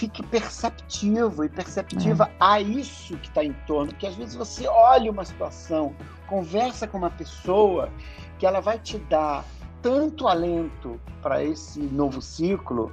[0.00, 2.32] fique perceptivo e perceptiva é.
[2.40, 3.94] a isso que está em torno.
[3.94, 5.94] Que às vezes você olha uma situação,
[6.26, 7.90] conversa com uma pessoa,
[8.38, 9.44] que ela vai te dar
[9.82, 12.90] tanto alento para esse novo ciclo.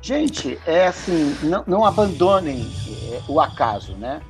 [0.00, 2.64] Gente, é assim, não, não abandonem
[3.10, 4.22] é, o acaso, né?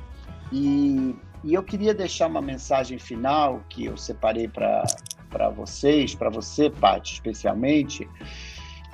[0.51, 6.67] E, e eu queria deixar uma mensagem final que eu separei para vocês, para você,
[6.67, 8.09] Paty, especialmente.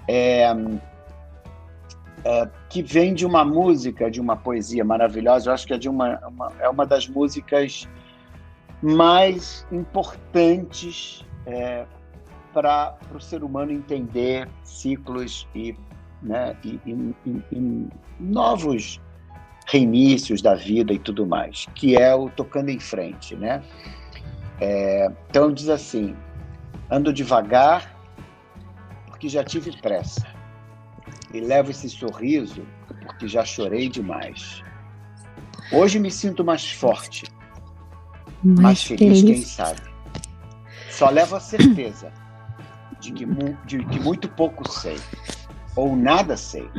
[0.09, 0.53] É,
[2.27, 5.49] é, que vem de uma música, de uma poesia maravilhosa.
[5.49, 7.87] Eu acho que é de uma, uma é uma das músicas
[8.81, 11.85] mais importantes é,
[12.53, 15.73] para o ser humano entender ciclos e,
[16.21, 17.15] né, e, e,
[17.53, 17.87] e,
[18.19, 18.99] novos
[19.65, 23.63] reinícios da vida e tudo mais, que é o Tocando em Frente, né?
[24.59, 26.13] É, então diz assim:
[26.91, 27.95] ando devagar
[29.07, 30.36] porque já tive pressa
[31.33, 32.65] e levo esse sorriso
[33.01, 34.63] porque já chorei demais.
[35.71, 37.25] Hoje me sinto mais forte,
[38.43, 39.81] mais, mais feliz, feliz, quem sabe.
[40.89, 42.11] Só levo a certeza
[42.99, 43.25] de que,
[43.65, 44.97] de que muito pouco sei,
[45.75, 46.69] ou nada sei.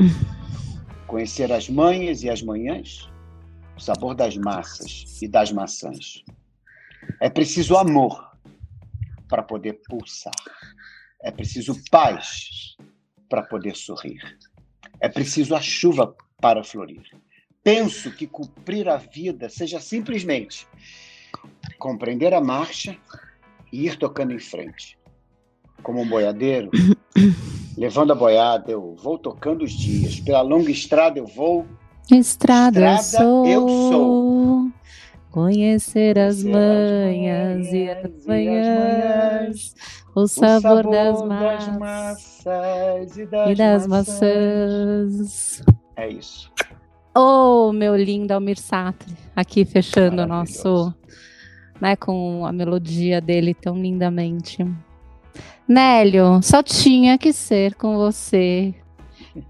[1.07, 3.09] Conhecer as manhas e as manhãs,
[3.77, 6.23] o sabor das massas e das maçãs.
[7.21, 8.37] É preciso amor
[9.29, 10.35] para poder pulsar.
[11.23, 12.77] É preciso paz
[13.29, 14.21] para poder sorrir.
[15.01, 17.03] É preciso a chuva para florir.
[17.63, 20.67] Penso que cumprir a vida seja simplesmente
[21.79, 22.97] compreender a marcha
[23.73, 24.99] e ir tocando em frente.
[25.83, 26.71] Como um boiadeiro,
[27.77, 30.19] levando a boiada, eu vou tocando os dias.
[30.21, 31.67] Pela longa estrada eu vou.
[32.11, 33.47] Estrada, estrada eu, sou.
[33.47, 34.73] eu sou.
[35.31, 39.75] Conhecer as manhas e as manhãs,
[40.15, 42.38] o sabor, o sabor das, das,
[43.17, 45.15] e das, e das maçãs.
[45.19, 45.63] maçãs.
[45.97, 46.51] É isso.
[47.17, 50.95] Oh, meu lindo Almir Sartre, aqui fechando o nosso,
[51.81, 54.65] né, com a melodia dele tão lindamente.
[55.67, 58.75] Nélio, só tinha que ser com você.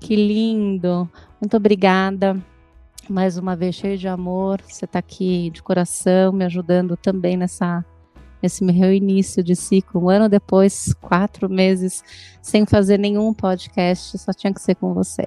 [0.01, 1.09] Que lindo.
[1.41, 2.43] Muito obrigada
[3.09, 4.61] mais uma vez cheio de amor.
[4.63, 7.85] Você está aqui de coração, me ajudando também nessa
[8.43, 10.05] nesse meu início de ciclo.
[10.05, 12.03] Um ano depois, quatro meses
[12.41, 15.25] sem fazer nenhum podcast, só tinha que ser com você.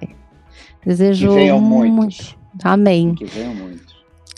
[0.84, 1.92] Desejo que venham muito.
[1.92, 2.36] Muitos.
[2.62, 3.14] Amém.
[3.14, 3.94] Que venham muito.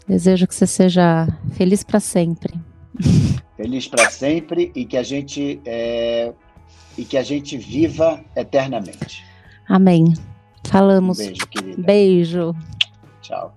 [0.06, 2.54] Desejo que você seja feliz para sempre.
[3.56, 6.32] Feliz para sempre e que a gente é,
[6.98, 9.24] e que a gente viva eternamente.
[9.68, 10.12] Amém.
[10.66, 11.20] Falamos.
[11.20, 11.82] Um beijo, querida.
[11.82, 12.54] Beijo.
[13.22, 13.54] Tchau.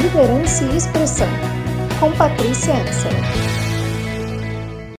[0.00, 1.28] Liderança e Expressão,
[1.98, 3.47] com Patrícia Ansel.